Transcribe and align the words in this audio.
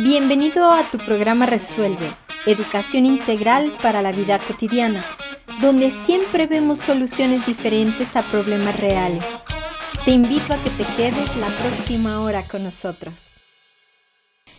Bienvenido 0.00 0.70
a 0.70 0.84
tu 0.84 0.96
programa 0.98 1.44
Resuelve, 1.44 2.08
Educación 2.46 3.04
Integral 3.04 3.76
para 3.82 4.00
la 4.00 4.12
Vida 4.12 4.38
Cotidiana, 4.38 5.04
donde 5.60 5.90
siempre 5.90 6.46
vemos 6.46 6.78
soluciones 6.78 7.44
diferentes 7.44 8.14
a 8.14 8.30
problemas 8.30 8.78
reales. 8.78 9.24
Te 10.04 10.12
invito 10.12 10.54
a 10.54 10.62
que 10.62 10.70
te 10.70 10.84
quedes 10.96 11.36
la 11.36 11.48
próxima 11.48 12.20
hora 12.20 12.44
con 12.44 12.62
nosotros. 12.62 13.34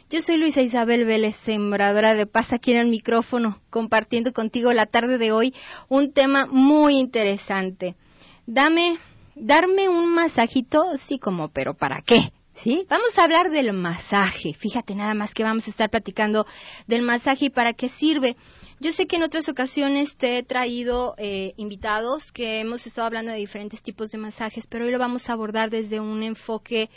Yo 0.09 0.21
soy 0.21 0.35
Luisa 0.35 0.61
Isabel 0.61 1.05
Vélez, 1.05 1.37
sembradora 1.37 2.15
de 2.15 2.25
paz 2.25 2.51
aquí 2.51 2.73
en 2.73 2.79
el 2.79 2.89
micrófono, 2.89 3.61
compartiendo 3.69 4.33
contigo 4.33 4.73
la 4.73 4.87
tarde 4.87 5.17
de 5.17 5.31
hoy 5.31 5.55
un 5.87 6.11
tema 6.11 6.47
muy 6.47 6.97
interesante. 6.97 7.95
Dame, 8.45 8.97
darme 9.35 9.87
un 9.87 10.13
masajito, 10.13 10.97
sí 10.97 11.17
como, 11.17 11.47
pero 11.47 11.75
¿para 11.75 12.01
qué? 12.01 12.33
¿Sí? 12.63 12.85
Vamos 12.89 13.17
a 13.17 13.23
hablar 13.23 13.51
del 13.51 13.71
masaje. 13.71 14.53
Fíjate 14.53 14.93
nada 14.93 15.13
más 15.13 15.33
que 15.33 15.43
vamos 15.43 15.67
a 15.67 15.69
estar 15.69 15.89
platicando 15.89 16.45
del 16.87 17.03
masaje 17.03 17.45
y 17.45 17.49
para 17.49 17.73
qué 17.73 17.87
sirve. 17.87 18.35
Yo 18.81 18.91
sé 18.91 19.07
que 19.07 19.15
en 19.15 19.23
otras 19.23 19.47
ocasiones 19.47 20.17
te 20.17 20.37
he 20.37 20.43
traído 20.43 21.15
eh, 21.17 21.53
invitados 21.55 22.31
que 22.33 22.59
hemos 22.59 22.85
estado 22.85 23.07
hablando 23.07 23.31
de 23.31 23.37
diferentes 23.37 23.81
tipos 23.81 24.09
de 24.09 24.17
masajes, 24.17 24.67
pero 24.67 24.85
hoy 24.85 24.91
lo 24.91 24.99
vamos 24.99 25.29
a 25.29 25.33
abordar 25.33 25.69
desde 25.69 26.01
un 26.01 26.21
enfoque 26.21 26.89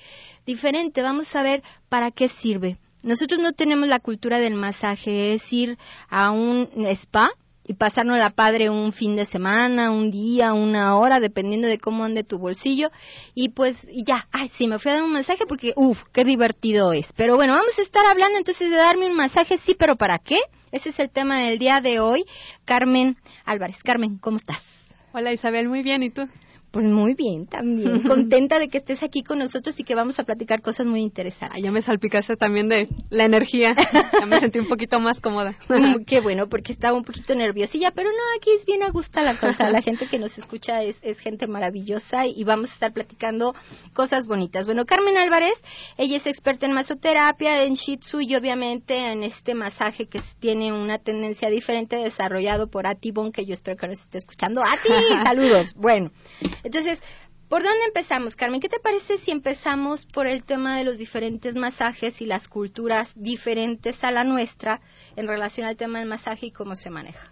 diferente. 0.47 1.01
Vamos 1.01 1.35
a 1.37 1.43
ver 1.43 1.63
para 1.89 2.11
qué 2.11 2.27
sirve. 2.27 2.79
Nosotros 3.05 3.41
no 3.41 3.53
tenemos 3.53 3.89
la 3.89 4.01
cultura 4.01 4.39
del 4.39 4.55
masaje, 4.55 5.33
es 5.35 5.53
ir 5.53 5.77
a 6.09 6.31
un 6.33 6.69
spa 6.97 7.31
y 7.67 7.75
pasarnos 7.75 8.19
la 8.19 8.31
padre 8.31 8.71
un 8.71 8.93
fin 8.93 9.17
de 9.17 9.25
semana, 9.25 9.91
un 9.91 10.11
día, 10.11 10.53
una 10.53 10.97
hora, 10.97 11.21
dependiendo 11.21 11.69
de 11.69 11.79
cómo 11.79 12.05
ande 12.05 12.25
tu 12.25 12.39
bolsillo. 12.39 12.91
Y 13.35 13.51
pues 13.51 13.87
ya, 14.05 14.27
ay, 14.33 14.49
sí, 14.49 14.67
me 14.67 14.79
fui 14.79 14.91
a 14.91 14.95
dar 14.95 15.03
un 15.05 15.13
masaje 15.13 15.45
porque, 15.47 15.73
uff, 15.77 16.03
qué 16.13 16.25
divertido 16.25 16.93
es. 16.93 17.13
Pero 17.17 17.37
bueno, 17.37 17.53
vamos 17.53 17.79
a 17.79 17.83
estar 17.83 18.05
hablando 18.07 18.39
entonces 18.39 18.71
de 18.71 18.77
darme 18.77 19.07
un 19.07 19.15
masaje, 19.15 19.59
sí, 19.59 19.75
pero 19.79 19.97
¿para 19.97 20.19
qué? 20.19 20.39
Ese 20.73 20.89
es 20.89 20.99
el 20.99 21.11
tema 21.11 21.43
del 21.43 21.59
día 21.59 21.81
de 21.81 22.01
hoy. 22.01 22.25
Carmen 22.65 23.17
Álvarez. 23.45 23.83
Carmen, 23.83 24.19
¿cómo 24.19 24.39
estás? 24.39 24.63
Hola 25.13 25.33
Isabel, 25.33 25.69
muy 25.69 25.83
bien, 25.83 26.03
¿y 26.03 26.11
tú? 26.11 26.29
Pues 26.73 26.87
muy 26.87 27.13
bien, 27.13 27.47
también. 27.47 28.03
Contenta 28.09 28.59
de 28.59 28.69
que 28.69 28.79
estés 28.79 29.03
aquí 29.03 29.23
con 29.23 29.39
nosotros 29.39 29.79
y 29.79 29.85
que 29.85 29.95
vamos 29.95 30.19
a 30.19 30.25
platicar 30.25 30.63
cosas 30.63 30.87
muy 30.87 31.03
interesantes. 31.03 31.55
Ay, 31.55 31.63
ya 31.63 31.71
me 31.71 31.83
salpicaste 31.83 32.37
también 32.37 32.71
de 32.71 32.89
la 33.11 33.25
energía. 33.25 33.75
Ya 34.19 34.25
me 34.25 34.41
sentí 34.41 34.59
un 34.59 34.69
poquito 34.69 34.99
más 34.99 35.21
cómoda. 35.21 35.55
Mm, 35.69 36.05
qué 36.07 36.21
bueno, 36.21 36.49
porque 36.49 36.73
estaba 36.73 36.97
un 36.97 37.05
poquito 37.05 37.35
nerviosilla, 37.35 37.91
pero 37.91 38.09
no, 38.09 38.39
aquí 38.39 38.51
es 38.59 38.65
bien 38.65 38.83
a 38.83 38.89
gusto 38.89 39.23
la 39.23 39.39
cosa. 39.39 39.69
La 39.69 39.83
gente 39.83 40.07
que 40.09 40.19
nos 40.19 40.39
escucha 40.39 40.83
es, 40.83 40.99
es 41.03 41.19
gente 41.19 41.47
maravillosa 41.47 42.27
y 42.27 42.43
vamos 42.45 42.71
a 42.71 42.75
estar 42.75 42.93
platicando 42.95 43.55
cosas 43.93 44.27
bonitas. 44.27 44.65
Bueno, 44.65 44.87
Carmen 44.87 45.19
Álvarez, 45.19 45.63
ella 45.99 46.17
es 46.17 46.27
experta 46.27 46.65
en 46.65 46.73
masoterapia, 46.73 47.65
en 47.65 47.75
Shih 47.75 47.99
Tzu 47.99 48.21
y 48.23 48.35
obviamente 48.35 48.97
en 48.97 49.25
este 49.25 49.55
masaje 49.55 50.07
que 50.07 50.23
tiene 50.41 50.73
una 50.73 50.97
tendencia 50.97 51.51
diferente 51.51 51.97
desarrollado 51.97 52.69
por 52.69 52.87
Atibon, 52.87 53.31
que 53.31 53.45
yo 53.45 53.53
espero 53.53 53.77
que 53.77 53.89
nos 53.89 54.01
esté 54.01 54.17
escuchando. 54.17 54.63
¡Ati! 54.63 54.89
Saludos. 55.23 55.75
Bueno. 55.75 56.11
Entonces, 56.63 57.03
¿por 57.49 57.63
dónde 57.63 57.85
empezamos, 57.87 58.37
Carmen? 58.37 58.61
¿Qué 58.61 58.69
te 58.69 58.81
parece 58.81 59.19
si 59.19 59.31
empezamos 59.31 60.07
por 60.07 60.27
el 60.27 60.45
tema 60.45 60.79
de 60.79 60.85
los 60.85 60.99
diferentes 60.99 61.55
masajes 61.55 62.21
y 62.21 62.27
las 62.27 62.49
culturas 62.49 63.13
diferentes 63.15 64.03
a 64.05 64.11
la 64.11 64.25
nuestra 64.25 64.81
en 65.17 65.27
relación 65.27 65.67
al 65.67 65.77
tema 65.77 65.99
del 65.99 66.09
masaje 66.09 66.47
y 66.47 66.51
cómo 66.51 66.77
se 66.77 66.91
maneja? 66.91 67.29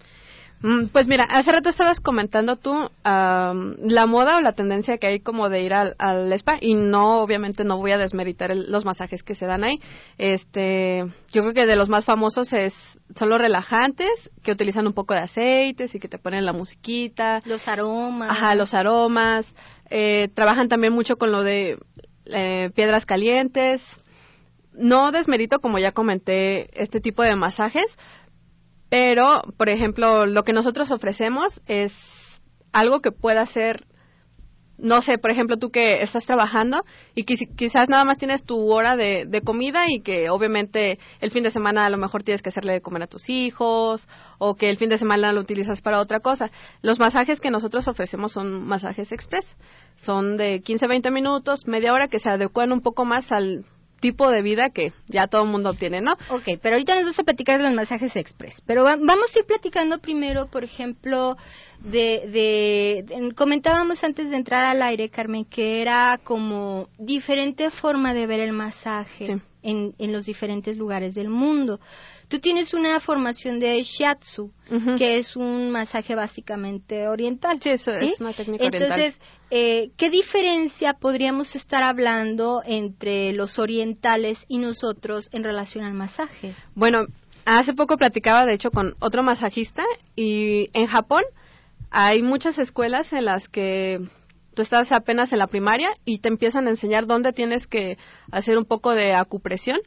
Mm, 0.63 0.89
pues 0.89 1.09
mira, 1.09 1.25
hace 1.25 1.53
rato 1.53 1.71
estabas 1.71 2.01
comentando 2.01 2.57
tú 2.57 2.91
la 3.03 4.07
moda 4.07 4.37
o 4.37 4.41
la 4.41 4.53
tendencia 4.53 4.99
que 4.99 5.07
hay 5.07 5.21
como 5.21 5.49
de 5.49 5.63
ir 5.63 5.73
al, 5.73 6.33
spa 6.35 6.59
y 6.61 6.75
no, 6.75 7.23
obviamente 7.23 7.65
no 7.65 7.79
voy 7.79 7.93
a 7.93 7.99
desmeritar 7.99 8.55
los 8.55 8.85
masajes 8.85 9.23
que 9.23 9.35
se 9.35 9.47
dan 9.47 9.65
ahí. 9.65 9.81
Este, 10.19 11.07
yo 11.31 11.43
creo 11.43 11.55
que 11.55 11.67
de 11.67 11.77
los 11.77 11.89
más 11.89 12.05
famosos 12.05 12.53
es 12.53 13.01
son 13.17 13.31
los 13.31 13.39
relajantes 13.39 14.31
que 14.43 14.53
utilizan 14.53 14.87
un 14.87 14.93
poco 14.93 15.15
de 15.15 15.21
aceites 15.21 15.95
y 15.95 15.99
que 15.99 16.09
te 16.09 16.19
ponen 16.19 16.45
la 16.45 16.53
musiquita, 16.53 17.41
los 17.47 17.67
aromas, 17.67 18.31
ajá, 18.31 18.55
los 18.55 18.75
aromas. 18.75 19.55
Eh, 19.89 20.29
trabajan 20.35 20.69
también 20.69 20.93
mucho 20.93 21.17
con 21.17 21.33
lo 21.33 21.43
de 21.43 21.79
eh, 22.27 22.71
piedras 22.75 23.07
calientes. 23.07 23.83
No 24.73 25.11
desmerito, 25.11 25.59
como 25.59 25.79
ya 25.79 25.93
comenté, 25.93 26.71
este 26.81 27.01
tipo 27.01 27.23
de 27.23 27.35
masajes, 27.35 27.99
pero, 28.91 29.43
por 29.57 29.71
ejemplo, 29.71 30.27
lo 30.27 30.43
que 30.43 30.53
nosotros 30.53 30.91
ofrecemos 30.91 31.61
es 31.67 31.95
algo 32.73 33.01
que 33.01 33.13
pueda 33.13 33.47
ser, 33.47 33.87
no 34.79 35.01
sé, 35.01 35.17
por 35.17 35.31
ejemplo, 35.31 35.59
tú 35.59 35.71
que 35.71 36.03
estás 36.03 36.27
trabajando 36.27 36.85
y 37.15 37.25
quizás 37.25 37.89
nada 37.89 38.05
más 38.05 38.19
tienes 38.19 38.43
tu 38.43 38.59
hora 38.73 38.97
de, 38.97 39.27
de, 39.27 39.43
comida 39.43 39.85
y 39.89 40.01
que 40.01 40.29
obviamente 40.29 40.99
el 41.21 41.31
fin 41.31 41.45
de 41.45 41.53
semana 41.53 41.87
a 41.87 41.91
lo 41.91 41.99
mejor 41.99 42.25
tienes 42.25 42.43
que 42.43 42.49
hacerle 42.49 42.73
de 42.73 42.81
comer 42.81 43.05
a 43.05 43.07
tus 43.07 43.29
hijos 43.29 44.09
o 44.39 44.57
que 44.57 44.71
el 44.71 44.77
fin 44.77 44.89
de 44.89 44.99
semana 44.99 45.33
lo 45.33 45.41
utilizas 45.41 45.83
para 45.83 46.01
otra 46.01 46.19
cosa. 46.19 46.51
Los 46.83 46.99
masajes 46.99 47.39
que 47.39 47.53
nosotros 47.53 47.87
ofrecemos 47.87 48.33
son 48.33 48.67
masajes 48.67 49.13
express. 49.13 49.57
Son 49.97 50.37
de 50.37 50.63
15, 50.63 50.89
20 50.89 51.11
minutos, 51.13 51.69
media 51.69 51.93
hora 51.93 52.09
que 52.09 52.19
se 52.19 52.29
adecuan 52.29 52.73
un 52.73 52.81
poco 52.81 53.05
más 53.05 53.31
al 53.31 53.65
tipo 54.01 54.31
de 54.31 54.43
vida 54.43 54.71
que 54.71 54.93
ya 55.07 55.27
todo 55.27 55.45
el 55.45 55.51
mundo 55.51 55.75
tiene, 55.75 56.01
¿no? 56.01 56.13
Ok, 56.31 56.59
pero 56.61 56.75
ahorita 56.75 56.95
nos 56.95 57.05
vamos 57.05 57.19
a 57.21 57.25
platicar 57.25 57.59
de 57.59 57.65
los 57.65 57.75
masajes 57.75 58.17
express. 58.17 58.63
Pero 58.67 58.85
vamos 58.85 59.35
a 59.35 59.39
ir 59.39 59.45
platicando 59.45 59.99
primero, 59.99 60.47
por 60.47 60.65
ejemplo, 60.65 61.37
de, 61.81 63.05
de, 63.07 63.33
Comentábamos 63.35 64.03
antes 64.03 64.31
de 64.31 64.37
entrar 64.37 64.65
al 64.65 64.83
aire, 64.83 65.09
Carmen, 65.09 65.45
que 65.45 65.83
era 65.83 66.19
como 66.23 66.89
diferente 66.99 67.71
forma 67.71 68.15
de 68.15 68.27
ver 68.27 68.41
el 68.41 68.53
masaje 68.53 69.41
en, 69.63 69.95
en 69.99 70.13
los 70.13 70.27
diferentes 70.27 70.77
lugares 70.77 71.15
del 71.15 71.29
mundo. 71.29 71.81
Tú 72.31 72.39
tienes 72.39 72.75
una 72.75 73.01
formación 73.01 73.59
de 73.59 73.83
shiatsu, 73.83 74.53
que 74.97 75.19
es 75.19 75.35
un 75.35 75.73
masaje 75.73 76.15
básicamente 76.15 77.09
oriental. 77.09 77.59
Sí, 77.61 77.71
eso 77.71 77.91
es 77.91 78.21
una 78.21 78.33
técnica 78.33 78.67
oriental. 78.67 79.01
Entonces, 79.01 79.21
eh, 79.51 79.91
¿qué 79.97 80.11
diferencia 80.11 80.95
podríamos 80.95 81.57
estar 81.57 81.83
hablando 81.83 82.63
entre 82.65 83.33
los 83.33 83.59
orientales 83.59 84.45
y 84.47 84.59
nosotros 84.59 85.29
en 85.33 85.43
relación 85.43 85.85
al 85.85 85.95
masaje? 85.95 86.55
Bueno, 86.77 87.07
hace 87.47 87.75
poco 87.75 87.97
platicaba, 87.97 88.47
de 88.47 88.55
hecho, 88.55 88.71
con 88.71 88.95
otro 89.01 89.25
masajista 89.25 89.83
y 90.15 90.71
en 90.73 90.87
Japón 90.87 91.25
hay 91.91 92.23
muchas 92.23 92.61
escuelas 92.61 93.13
en 93.13 93.25
las 93.25 93.49
que 93.49 93.99
tú 94.55 94.63
estás 94.63 94.93
apenas 94.93 95.33
en 95.33 95.41
la 95.41 95.49
primaria 95.49 95.91
y 96.05 96.21
te 96.21 96.29
empiezan 96.29 96.69
a 96.69 96.71
enseñar 96.71 97.09
dónde 97.09 97.33
tienes 97.33 97.67
que 97.67 97.99
hacer 98.31 98.57
un 98.57 98.67
poco 98.67 98.95
de 98.95 99.15
acupresión 99.15 99.81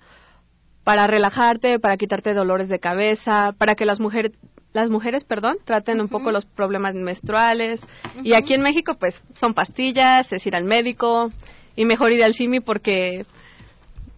para 0.83 1.07
relajarte, 1.07 1.79
para 1.79 1.97
quitarte 1.97 2.33
dolores 2.33 2.69
de 2.69 2.79
cabeza, 2.79 3.53
para 3.57 3.75
que 3.75 3.85
las 3.85 3.99
mujeres 3.99 4.31
las 4.73 4.89
mujeres, 4.89 5.23
perdón, 5.23 5.57
traten 5.63 6.01
un 6.01 6.09
poco 6.09 6.31
los 6.31 6.45
problemas 6.45 6.95
menstruales. 6.95 7.85
Y 8.23 8.33
aquí 8.33 8.55
en 8.55 8.61
México, 8.61 8.95
pues, 8.95 9.21
son 9.35 9.53
pastillas, 9.53 10.33
es 10.33 10.45
ir 10.47 10.55
al 10.55 10.63
médico 10.63 11.31
y 11.75 11.85
mejor 11.85 12.11
ir 12.11 12.23
al 12.23 12.33
CIMI 12.33 12.59
porque 12.59 13.25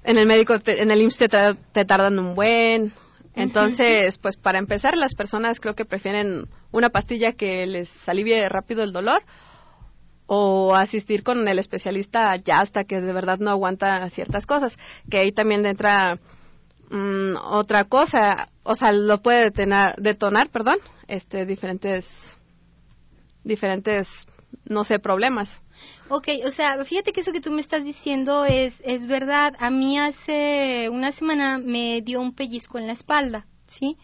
en 0.05 0.17
el 0.17 0.25
médico, 0.25 0.55
en 0.65 0.91
el 0.91 1.01
IMSS 1.01 1.25
te, 1.73 1.85
tardan 1.85 2.17
un 2.19 2.35
buen. 2.35 2.93
Entonces, 3.35 4.17
pues, 4.17 4.37
para 4.37 4.57
empezar, 4.57 4.95
las 4.95 5.13
personas 5.13 5.59
creo 5.59 5.75
que 5.75 5.83
prefieren 5.83 6.47
una 6.71 6.89
pastilla 6.89 7.33
que 7.33 7.67
les 7.67 7.91
alivie 8.07 8.47
rápido 8.47 8.81
el 8.81 8.93
dolor 8.93 9.23
o 10.27 10.73
asistir 10.73 11.21
con 11.21 11.47
el 11.47 11.59
especialista 11.59 12.35
ya 12.37 12.59
hasta 12.59 12.85
que 12.85 12.99
de 12.99 13.13
verdad 13.13 13.39
no 13.39 13.51
aguanta 13.51 14.09
ciertas 14.09 14.45
cosas. 14.45 14.77
Que 15.11 15.17
ahí 15.17 15.31
también 15.33 15.65
entra 15.65 16.17
Mm, 16.89 17.35
otra 17.43 17.85
cosa, 17.85 18.49
o 18.63 18.75
sea, 18.75 18.91
lo 18.91 19.21
puede 19.21 19.45
detonar, 19.45 19.95
detonar, 19.97 20.49
perdón, 20.49 20.77
este, 21.07 21.45
diferentes, 21.45 22.07
diferentes, 23.43 24.27
no 24.65 24.83
sé, 24.83 24.99
problemas. 24.99 25.61
Ok, 26.09 26.27
o 26.45 26.51
sea, 26.51 26.83
fíjate 26.85 27.11
que 27.11 27.21
eso 27.21 27.31
que 27.31 27.41
tú 27.41 27.51
me 27.51 27.61
estás 27.61 27.83
diciendo 27.83 28.45
es, 28.45 28.75
es 28.83 29.07
verdad. 29.07 29.55
A 29.59 29.69
mí 29.69 29.97
hace 29.97 30.89
una 30.89 31.11
semana 31.11 31.57
me 31.57 32.01
dio 32.01 32.21
un 32.21 32.33
pellizco 32.33 32.77
en 32.77 32.87
la 32.87 32.93
espalda, 32.93 33.47
¿sí? 33.65 33.97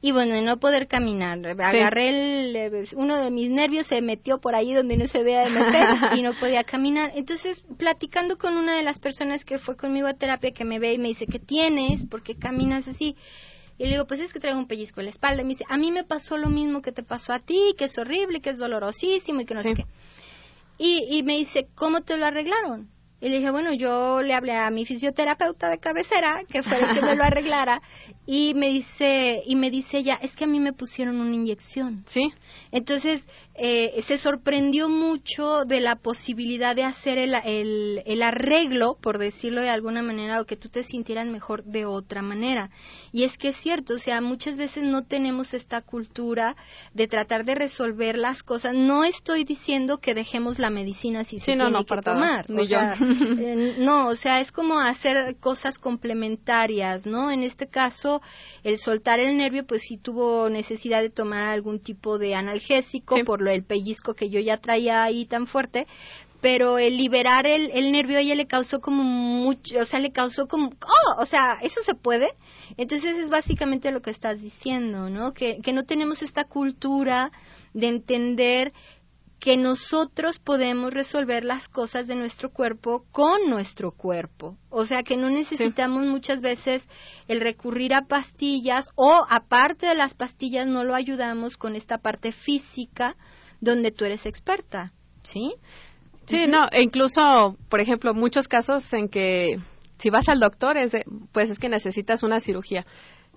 Y 0.00 0.12
bueno, 0.12 0.34
de 0.34 0.42
no 0.42 0.58
poder 0.58 0.86
caminar. 0.86 1.44
Agarré 1.44 2.10
el, 2.10 2.88
uno 2.94 3.20
de 3.20 3.30
mis 3.32 3.50
nervios, 3.50 3.88
se 3.88 4.00
metió 4.00 4.38
por 4.38 4.54
ahí 4.54 4.72
donde 4.72 4.96
no 4.96 5.06
se 5.06 5.24
vea 5.24 5.42
de 5.42 5.50
meter 5.50 5.82
y 6.16 6.22
no 6.22 6.34
podía 6.34 6.62
caminar. 6.62 7.10
Entonces, 7.16 7.64
platicando 7.76 8.38
con 8.38 8.56
una 8.56 8.76
de 8.76 8.84
las 8.84 9.00
personas 9.00 9.44
que 9.44 9.58
fue 9.58 9.76
conmigo 9.76 10.06
a 10.06 10.14
terapia, 10.14 10.52
que 10.52 10.64
me 10.64 10.78
ve 10.78 10.92
y 10.92 10.98
me 10.98 11.08
dice, 11.08 11.26
¿qué 11.26 11.40
tienes? 11.40 12.06
¿Por 12.06 12.22
qué 12.22 12.36
caminas 12.36 12.86
así? 12.86 13.16
Y 13.76 13.84
le 13.84 13.90
digo, 13.90 14.06
pues 14.06 14.20
es 14.20 14.32
que 14.32 14.38
traigo 14.38 14.58
un 14.58 14.68
pellizco 14.68 15.00
en 15.00 15.06
la 15.06 15.10
espalda. 15.10 15.42
Y 15.42 15.44
me 15.44 15.50
dice, 15.50 15.64
a 15.68 15.76
mí 15.76 15.90
me 15.90 16.04
pasó 16.04 16.36
lo 16.36 16.48
mismo 16.48 16.80
que 16.80 16.92
te 16.92 17.02
pasó 17.02 17.32
a 17.32 17.40
ti, 17.40 17.74
que 17.76 17.86
es 17.86 17.98
horrible, 17.98 18.40
que 18.40 18.50
es 18.50 18.58
dolorosísimo 18.58 19.40
y 19.40 19.46
que 19.46 19.54
no 19.54 19.62
sé 19.62 19.74
qué. 19.74 19.84
Y, 20.78 21.06
y 21.10 21.24
me 21.24 21.36
dice, 21.36 21.66
¿cómo 21.74 22.02
te 22.02 22.16
lo 22.16 22.24
arreglaron? 22.24 22.88
Y 23.20 23.28
le 23.28 23.38
dije, 23.38 23.50
bueno, 23.50 23.72
yo 23.72 24.22
le 24.22 24.32
hablé 24.32 24.54
a 24.54 24.70
mi 24.70 24.86
fisioterapeuta 24.86 25.68
de 25.68 25.78
cabecera, 25.78 26.42
que 26.48 26.62
fue 26.62 26.78
el 26.78 26.94
que 26.94 27.02
me 27.02 27.16
lo 27.16 27.24
arreglara, 27.24 27.82
y 28.26 28.54
me 28.54 28.68
dice, 28.68 29.42
y 29.44 29.56
me 29.56 29.70
dice 29.70 29.98
ella, 29.98 30.18
es 30.22 30.36
que 30.36 30.44
a 30.44 30.46
mí 30.46 30.60
me 30.60 30.72
pusieron 30.72 31.20
una 31.20 31.34
inyección. 31.34 32.04
Sí. 32.08 32.32
Entonces, 32.70 33.24
eh, 33.54 34.04
se 34.06 34.18
sorprendió 34.18 34.88
mucho 34.88 35.64
de 35.64 35.80
la 35.80 35.96
posibilidad 35.96 36.76
de 36.76 36.84
hacer 36.84 37.18
el, 37.18 37.34
el, 37.34 38.02
el, 38.06 38.22
arreglo, 38.22 38.96
por 39.00 39.18
decirlo 39.18 39.62
de 39.62 39.70
alguna 39.70 40.00
manera, 40.00 40.40
o 40.40 40.44
que 40.44 40.56
tú 40.56 40.68
te 40.68 40.84
sintieras 40.84 41.26
mejor 41.26 41.64
de 41.64 41.86
otra 41.86 42.22
manera. 42.22 42.70
Y 43.10 43.24
es 43.24 43.36
que 43.36 43.48
es 43.48 43.56
cierto, 43.56 43.94
o 43.94 43.98
sea, 43.98 44.20
muchas 44.20 44.56
veces 44.56 44.84
no 44.84 45.02
tenemos 45.02 45.54
esta 45.54 45.80
cultura 45.80 46.54
de 46.94 47.08
tratar 47.08 47.44
de 47.44 47.56
resolver 47.56 48.16
las 48.16 48.44
cosas. 48.44 48.74
No 48.76 49.02
estoy 49.02 49.42
diciendo 49.42 49.98
que 49.98 50.14
dejemos 50.14 50.60
la 50.60 50.70
medicina 50.70 51.24
si 51.24 51.40
se 51.40 51.46
tiene 51.46 51.84
que 51.84 51.96
tomar. 52.02 52.48
Ni 52.48 52.66
yo. 52.66 52.78
Eh, 53.40 53.76
no, 53.78 54.08
o 54.08 54.16
sea, 54.16 54.40
es 54.40 54.52
como 54.52 54.78
hacer 54.78 55.36
cosas 55.38 55.78
complementarias, 55.78 57.06
¿no? 57.06 57.30
En 57.30 57.42
este 57.42 57.66
caso, 57.66 58.20
el 58.64 58.78
soltar 58.78 59.20
el 59.20 59.36
nervio, 59.36 59.66
pues 59.66 59.82
sí 59.82 59.96
tuvo 59.96 60.48
necesidad 60.48 61.02
de 61.02 61.10
tomar 61.10 61.48
algún 61.48 61.80
tipo 61.80 62.18
de 62.18 62.34
analgésico 62.34 63.16
por 63.24 63.40
lo 63.40 63.50
del 63.50 63.64
pellizco 63.64 64.14
que 64.14 64.30
yo 64.30 64.40
ya 64.40 64.58
traía 64.58 65.02
ahí 65.02 65.24
tan 65.26 65.46
fuerte, 65.46 65.86
pero 66.40 66.78
el 66.78 66.96
liberar 66.96 67.46
el, 67.46 67.70
el 67.72 67.90
nervio 67.90 68.18
a 68.18 68.20
ella 68.20 68.34
le 68.34 68.46
causó 68.46 68.80
como 68.80 69.02
mucho, 69.02 69.78
o 69.80 69.84
sea, 69.84 69.98
le 69.98 70.12
causó 70.12 70.46
como, 70.46 70.68
oh, 70.68 71.20
o 71.20 71.26
sea, 71.26 71.58
eso 71.62 71.80
se 71.82 71.94
puede. 71.94 72.28
Entonces 72.76 73.16
es 73.18 73.28
básicamente 73.28 73.90
lo 73.90 74.02
que 74.02 74.10
estás 74.10 74.40
diciendo, 74.40 75.10
¿no? 75.10 75.32
Que, 75.32 75.58
que 75.58 75.72
no 75.72 75.84
tenemos 75.84 76.22
esta 76.22 76.44
cultura 76.44 77.32
de 77.74 77.88
entender 77.88 78.72
que 79.38 79.56
nosotros 79.56 80.38
podemos 80.40 80.92
resolver 80.92 81.44
las 81.44 81.68
cosas 81.68 82.06
de 82.06 82.16
nuestro 82.16 82.50
cuerpo 82.50 83.04
con 83.12 83.48
nuestro 83.48 83.92
cuerpo. 83.92 84.56
O 84.68 84.84
sea, 84.84 85.02
que 85.02 85.16
no 85.16 85.30
necesitamos 85.30 86.04
muchas 86.04 86.40
veces 86.40 86.88
el 87.28 87.40
recurrir 87.40 87.94
a 87.94 88.06
pastillas 88.06 88.88
o 88.96 89.24
aparte 89.28 89.86
de 89.86 89.94
las 89.94 90.14
pastillas 90.14 90.66
no 90.66 90.82
lo 90.82 90.94
ayudamos 90.94 91.56
con 91.56 91.76
esta 91.76 91.98
parte 91.98 92.32
física 92.32 93.16
donde 93.60 93.92
tú 93.92 94.04
eres 94.04 94.26
experta, 94.26 94.92
¿sí? 95.22 95.54
Sí, 96.26 96.46
no, 96.46 96.68
e 96.70 96.82
incluso, 96.82 97.56
por 97.68 97.80
ejemplo, 97.80 98.12
muchos 98.14 98.48
casos 98.48 98.92
en 98.92 99.08
que 99.08 99.58
si 99.98 100.10
vas 100.10 100.28
al 100.28 100.40
doctor, 100.40 100.76
es 100.76 100.92
pues 101.32 101.50
es 101.50 101.58
que 101.58 101.68
necesitas 101.68 102.22
una 102.22 102.40
cirugía. 102.40 102.86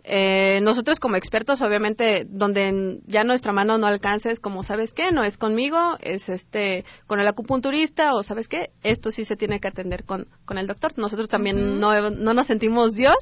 Eh, 0.04 0.60
nosotros 0.62 1.00
como 1.00 1.16
expertos, 1.16 1.62
obviamente, 1.62 2.26
donde 2.28 3.00
ya 3.06 3.24
nuestra 3.24 3.54
mano 3.54 3.78
no 3.78 3.86
alcanza 3.86 4.32
es 4.32 4.40
como, 4.40 4.64
¿sabes 4.64 4.94
qué? 4.94 5.12
No 5.12 5.24
es 5.24 5.38
conmigo, 5.38 5.98
es 6.02 6.28
este 6.30 6.86
con 7.06 7.20
el 7.20 7.28
acupunturista 7.28 8.16
o, 8.16 8.24
¿sabes 8.24 8.48
qué? 8.48 8.72
Esto 8.84 9.12
sí 9.12 9.26
se 9.26 9.36
tiene 9.36 9.60
que 9.60 9.68
atender 9.68 10.04
con, 10.04 10.28
con 10.46 10.58
el 10.58 10.68
doctor. 10.68 10.98
Nosotros 10.98 11.30
también 11.30 11.80
no, 11.80 12.10
no 12.10 12.34
nos 12.34 12.48
sentimos 12.48 12.96
Dios 12.96 13.16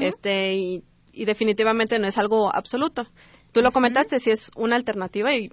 este 0.00 0.54
y, 0.54 0.82
y, 1.12 1.24
definitivamente 1.26 1.98
no 1.98 2.06
es 2.06 2.16
algo 2.16 2.54
absoluto. 2.54 3.06
Tú 3.52 3.60
lo 3.60 3.70
comentaste, 3.70 4.18
si 4.18 4.30
es 4.30 4.50
una 4.56 4.76
alternativa 4.76 5.34
y 5.34 5.50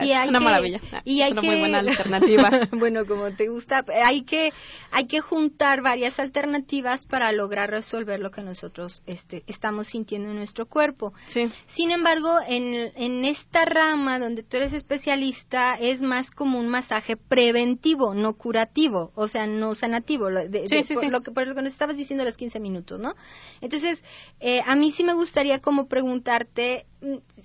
y 0.00 0.12
es 0.12 0.28
una 0.28 0.40
maravilla. 0.40 0.80
Y 1.04 1.22
es 1.22 1.32
una 1.32 1.42
muy 1.42 1.58
buena 1.58 1.78
alternativa. 1.78 2.68
bueno, 2.72 3.06
como 3.06 3.30
te 3.32 3.48
gusta, 3.48 3.84
hay 4.04 4.22
que 4.22 4.52
hay 4.90 5.06
que 5.06 5.20
juntar 5.20 5.82
varias 5.82 6.18
alternativas 6.18 7.06
para 7.06 7.32
lograr 7.32 7.70
resolver 7.70 8.20
lo 8.20 8.30
que 8.30 8.42
nosotros 8.42 9.02
este, 9.06 9.44
estamos 9.46 9.88
sintiendo 9.88 10.30
en 10.30 10.36
nuestro 10.36 10.66
cuerpo. 10.66 11.12
Sí. 11.26 11.50
Sin 11.66 11.90
embargo, 11.90 12.38
en, 12.46 12.92
en 12.96 13.24
esta 13.24 13.64
rama 13.64 14.18
donde 14.18 14.42
tú 14.42 14.56
eres 14.56 14.72
especialista 14.72 15.74
es 15.74 16.00
más 16.00 16.30
como 16.30 16.58
un 16.58 16.68
masaje 16.68 17.16
preventivo, 17.16 18.14
no 18.14 18.34
curativo, 18.34 19.12
o 19.14 19.28
sea, 19.28 19.46
no 19.46 19.74
sanativo. 19.74 20.28
sí, 20.66 20.82
sí, 20.82 20.94
por, 20.94 21.10
Lo 21.10 21.20
que, 21.20 21.30
por 21.30 21.46
lo 21.46 21.54
que 21.54 21.62
nos 21.62 21.72
estabas 21.72 21.96
diciendo 21.96 22.24
los 22.24 22.36
15 22.36 22.60
minutos, 22.60 23.00
¿no? 23.00 23.14
Entonces, 23.60 24.02
eh, 24.40 24.60
a 24.64 24.74
mí 24.74 24.90
sí 24.90 25.04
me 25.04 25.14
gustaría 25.14 25.60
como 25.60 25.88
preguntarte 25.88 26.86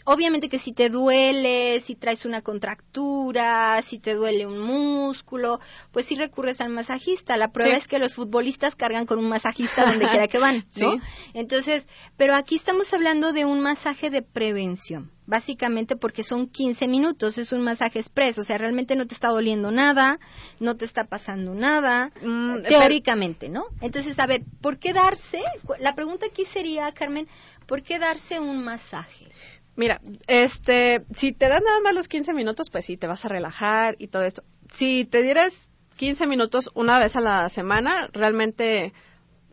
obviamente 0.06 0.50
que 0.50 0.60
si 0.60 0.74
te 0.74 0.90
duele, 0.90 1.80
si 1.82 1.96
traes 1.96 2.26
una 2.26 2.42
contractura, 2.42 3.82
si 3.84 4.00
te 4.00 4.14
duele 4.14 4.46
un 4.46 4.60
músculo, 4.60 5.60
pues 5.92 6.06
sí 6.06 6.16
recurres 6.16 6.62
al 6.62 6.70
masajista. 6.70 7.38
La 7.38 7.52
prueba 7.52 7.78
es 7.78 7.88
que 7.88 8.00
los 8.00 8.16
futbolistas 8.16 8.76
cargan 8.76 9.06
con 9.06 9.20
un 9.20 9.30
masajista 9.30 9.84
donde 9.86 10.08
quiera 10.10 10.28
que 10.28 10.40
van, 10.40 10.66
¿no? 10.78 10.96
Entonces, 11.34 11.88
pero 12.18 12.36
aquí 12.36 12.56
estamos 12.56 12.94
hablando 12.94 13.34
de 13.34 13.46
un 13.46 13.62
masaje 13.62 14.10
de 14.10 14.22
prevención, 14.22 15.12
básicamente 15.26 15.96
porque 15.96 16.24
son 16.24 16.48
15 16.48 16.88
minutos, 16.88 17.38
es 17.38 17.52
un 17.52 17.62
masaje 17.62 18.00
expreso, 18.00 18.42
o 18.42 18.44
sea, 18.44 18.58
realmente 18.58 18.96
no 18.96 19.08
te 19.08 19.14
está 19.14 19.30
doliendo 19.30 19.72
nada, 19.72 20.20
no 20.60 20.76
te 20.76 20.86
está 20.86 21.06
pasando 21.06 21.54
nada, 21.54 22.12
mm, 22.22 22.64
teóricamente, 22.64 23.50
¿no? 23.50 23.66
Entonces, 23.82 24.18
a 24.20 24.28
ver, 24.28 24.42
¿por 24.62 24.78
qué 24.80 24.94
darse? 24.94 25.42
La 25.80 25.96
pregunta 25.96 26.26
aquí 26.28 26.46
sería, 26.46 26.92
Carmen, 26.92 27.28
¿por 27.66 27.84
qué 27.84 28.00
darse 28.00 28.40
un 28.40 28.64
masaje? 28.64 29.28
Mira, 29.76 30.02
este, 30.28 31.06
si 31.16 31.32
te 31.32 31.48
dan 31.48 31.64
nada 31.64 31.80
más 31.82 31.94
los 31.94 32.08
15 32.08 32.34
minutos, 32.34 32.70
pues 32.70 32.86
sí, 32.86 32.98
te 32.98 33.08
vas 33.08 33.24
a 33.26 33.30
relajar 33.30 33.96
y 34.00 34.08
todo 34.08 34.24
esto. 34.24 34.44
Si 34.74 35.06
te 35.06 35.24
dieras 35.24 35.58
15 35.98 36.28
minutos 36.28 36.70
una 36.74 37.00
vez 37.00 37.16
a 37.16 37.22
la 37.22 37.48
semana, 37.50 38.10
realmente 38.12 38.94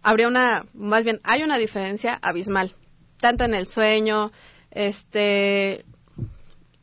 habría 0.02 0.28
una, 0.28 0.66
más 0.74 1.04
bien, 1.04 1.20
hay 1.22 1.42
una 1.42 1.58
diferencia 1.58 2.18
abismal, 2.20 2.74
tanto 3.20 3.44
en 3.44 3.54
el 3.54 3.66
sueño, 3.66 4.30
este, 4.70 5.84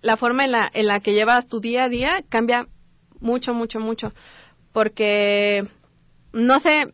la 0.01 0.17
forma 0.17 0.45
en 0.45 0.51
la, 0.51 0.69
en 0.73 0.87
la 0.87 0.99
que 0.99 1.13
llevas 1.13 1.47
tu 1.47 1.59
día 1.59 1.85
a 1.85 1.89
día 1.89 2.23
cambia 2.29 2.67
mucho, 3.19 3.53
mucho, 3.53 3.79
mucho, 3.79 4.13
porque, 4.71 5.67
no 6.31 6.59
sé, 6.59 6.85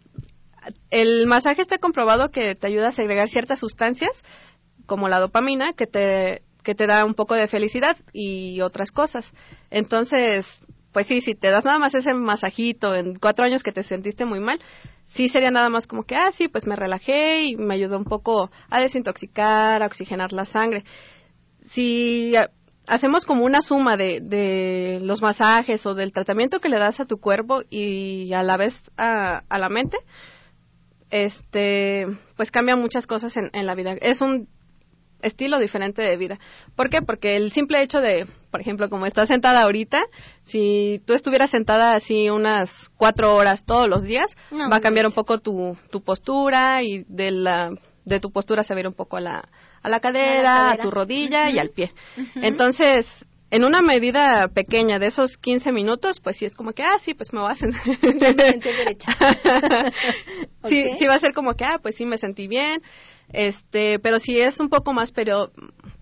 el 0.90 1.28
masaje 1.28 1.62
está 1.62 1.78
comprobado 1.78 2.30
que 2.30 2.56
te 2.56 2.68
ayuda 2.68 2.90
a 2.90 2.92
segregar 2.94 3.30
ciertas 3.30 3.60
sustancias 3.60 4.24
como 4.86 5.08
la 5.08 5.20
dopamina, 5.20 5.74
que 5.74 5.88
te, 5.88 6.44
que 6.64 6.76
te 6.76 6.88
da 6.88 7.06
un 7.06 7.14
poco 7.14 7.36
de 7.36 7.48
felicidad 7.48 7.98
y 8.14 8.62
otras 8.62 8.92
cosas. 8.92 9.34
Entonces, 9.70 10.46
pues 10.92 11.08
sí, 11.08 11.22
si 11.22 11.36
te 11.36 11.50
das 11.50 11.66
nada 11.66 11.80
más 11.80 11.96
ese 11.96 12.14
masajito 12.14 12.94
en 12.96 13.16
cuatro 13.16 13.46
años 13.46 13.64
que 13.64 13.72
te 13.72 13.84
sentiste 13.84 14.26
muy 14.26 14.40
mal, 14.40 14.60
sí 15.06 15.30
sería 15.30 15.52
nada 15.52 15.70
más 15.70 15.88
como 15.88 16.04
que, 16.04 16.16
ah, 16.16 16.32
sí, 16.32 16.48
pues 16.48 16.68
me 16.68 16.76
relajé 16.76 17.44
y 17.44 17.58
me 17.58 17.76
ayudó 17.76 17.98
un 17.98 18.06
poco 18.06 18.52
a 18.70 18.82
desintoxicar, 18.82 19.82
a 19.82 19.86
oxigenar 19.86 20.34
la 20.34 20.46
sangre. 20.46 20.84
Si 21.62 22.34
hacemos 22.88 23.26
como 23.26 23.46
una 23.46 23.62
suma 23.62 23.96
de, 23.96 24.20
de 24.22 25.00
los 25.02 25.22
masajes 25.22 25.86
o 25.86 25.94
del 25.94 26.12
tratamiento 26.12 26.60
que 26.60 26.70
le 26.70 26.80
das 26.80 27.00
a 27.00 27.06
tu 27.06 27.18
cuerpo 27.18 27.62
y 27.70 28.34
a 28.34 28.44
la 28.44 28.58
vez 28.58 28.82
a, 28.98 29.44
a 29.48 29.58
la 29.58 29.70
mente, 29.70 29.98
este, 31.12 32.08
pues 32.36 32.52
cambia 32.52 32.76
muchas 32.76 33.06
cosas 33.06 33.38
en, 33.38 33.50
en 33.54 33.66
la 33.66 33.76
vida. 33.76 33.96
Es 34.02 34.22
un 34.22 34.48
estilo 35.22 35.60
diferente 35.60 36.02
de 36.02 36.18
vida. 36.18 36.40
¿Por 36.76 36.90
qué? 36.90 37.02
Porque 37.02 37.36
el 37.36 37.52
simple 37.52 37.82
hecho 37.82 38.00
de, 38.00 38.28
por 38.50 38.62
ejemplo, 38.62 38.90
como 38.90 39.06
estás 39.06 39.28
sentada 39.28 39.62
ahorita, 39.62 40.02
si 40.42 41.02
tú 41.06 41.14
estuvieras 41.14 41.52
sentada 41.52 41.94
así 41.94 42.30
unas 42.30 42.90
cuatro 42.98 43.36
horas 43.36 43.66
todos 43.66 43.88
los 43.88 44.04
días, 44.04 44.36
va 44.52 44.78
a 44.78 44.82
cambiar 44.82 45.06
un 45.06 45.14
poco 45.14 45.40
tu, 45.40 45.78
tu 45.90 46.02
postura 46.02 46.84
y 46.84 47.06
de 47.08 47.32
la 47.32 47.72
de 48.04 48.20
tu 48.20 48.32
postura 48.32 48.64
se 48.64 48.74
va 48.74 48.80
a 48.80 48.82
ir 48.82 48.88
un 48.88 48.96
poco 48.96 49.18
a 49.18 49.22
la, 49.22 49.50
a 49.84 49.90
la 49.90 50.00
cadera, 50.00 50.72
a, 50.72 50.78
tu 50.78 50.90
rodilla 50.90 51.52
y 51.52 51.60
al 51.60 51.70
pie. 51.70 51.92
Entonces, 52.36 53.26
en 53.52 53.66
una 53.66 53.82
medida 53.82 54.48
pequeña 54.48 54.98
de 54.98 55.08
esos 55.08 55.38
15 55.38 55.72
minutos, 55.72 56.20
pues 56.22 56.38
sí 56.38 56.46
es 56.46 56.56
como 56.56 56.72
que, 56.72 56.84
ah, 56.84 56.98
sí, 57.00 57.14
pues 57.14 57.34
me 57.34 57.42
voy 57.42 57.52
a 57.52 57.56
sentar. 57.56 57.82
sí, 60.66 60.86
sí 60.98 61.06
va 61.06 61.16
a 61.16 61.20
ser 61.20 61.34
como 61.34 61.54
que, 61.54 61.66
ah, 61.66 61.80
pues 61.82 61.96
sí 61.96 62.06
me 62.06 62.18
sentí 62.18 62.48
bien, 62.48 62.80
este, 63.34 64.00
pero 64.00 64.20
si 64.20 64.40
es 64.40 64.60
un 64.60 64.70
poco 64.70 64.94
más 64.94 65.12
periodo, 65.12 65.52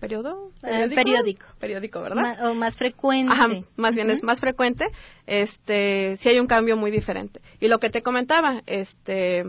periodo 0.00 0.50
eh, 0.62 0.90
periódico, 0.94 1.46
periódico, 1.58 2.00
¿verdad? 2.00 2.50
o 2.50 2.54
más 2.54 2.76
frecuente. 2.76 3.32
Ajá, 3.32 3.48
más 3.76 3.94
bien 3.94 4.10
es 4.10 4.22
más 4.22 4.40
frecuente. 4.40 4.86
Este, 5.26 6.16
si 6.16 6.28
hay 6.28 6.40
un 6.40 6.46
cambio 6.46 6.76
muy 6.76 6.90
diferente. 6.90 7.40
Y 7.60 7.68
lo 7.68 7.78
que 7.78 7.90
te 7.90 8.02
comentaba, 8.02 8.62
este, 8.66 9.44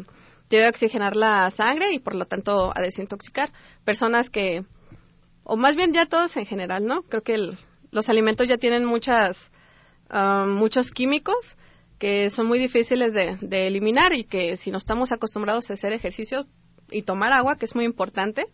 te 0.48 0.58
debe 0.58 0.70
oxigenar 0.70 1.15
la 1.15 1.50
sangre 1.50 1.93
y 1.93 2.00
por 2.00 2.13
lo 2.13 2.25
tanto 2.25 2.72
a 2.75 2.81
desintoxicar. 2.81 3.51
Personas 3.84 4.29
que, 4.29 4.63
o 5.43 5.55
más 5.55 5.75
bien 5.75 5.93
ya 5.93 6.05
todos 6.05 6.38
en 6.38 6.46
general, 6.46 6.86
¿no? 6.86 7.01
Creo 7.03 7.24
que 7.24 7.55
los 7.91 8.10
alimentos 8.10 8.48
ya 8.48 8.57
tienen 8.57 8.86
muchas, 8.86 9.51
ah, 10.10 10.45
muchos 10.48 10.91
químicos 10.91 11.57
que 12.00 12.31
son 12.31 12.48
muy 12.48 12.57
difíciles 12.57 13.13
de, 13.13 13.38
de, 13.41 13.67
eliminar 13.67 14.13
y 14.13 14.24
que 14.24 14.57
si 14.57 14.71
no 14.71 14.79
estamos 14.79 15.12
acostumbrados 15.12 15.69
a 15.69 15.74
hacer 15.74 15.93
ejercicio, 15.93 16.48
y 16.91 17.03
tomar 17.03 17.31
agua, 17.31 17.57
que 17.57 17.65
es 17.65 17.74
muy 17.74 17.86
importante. 17.86 18.45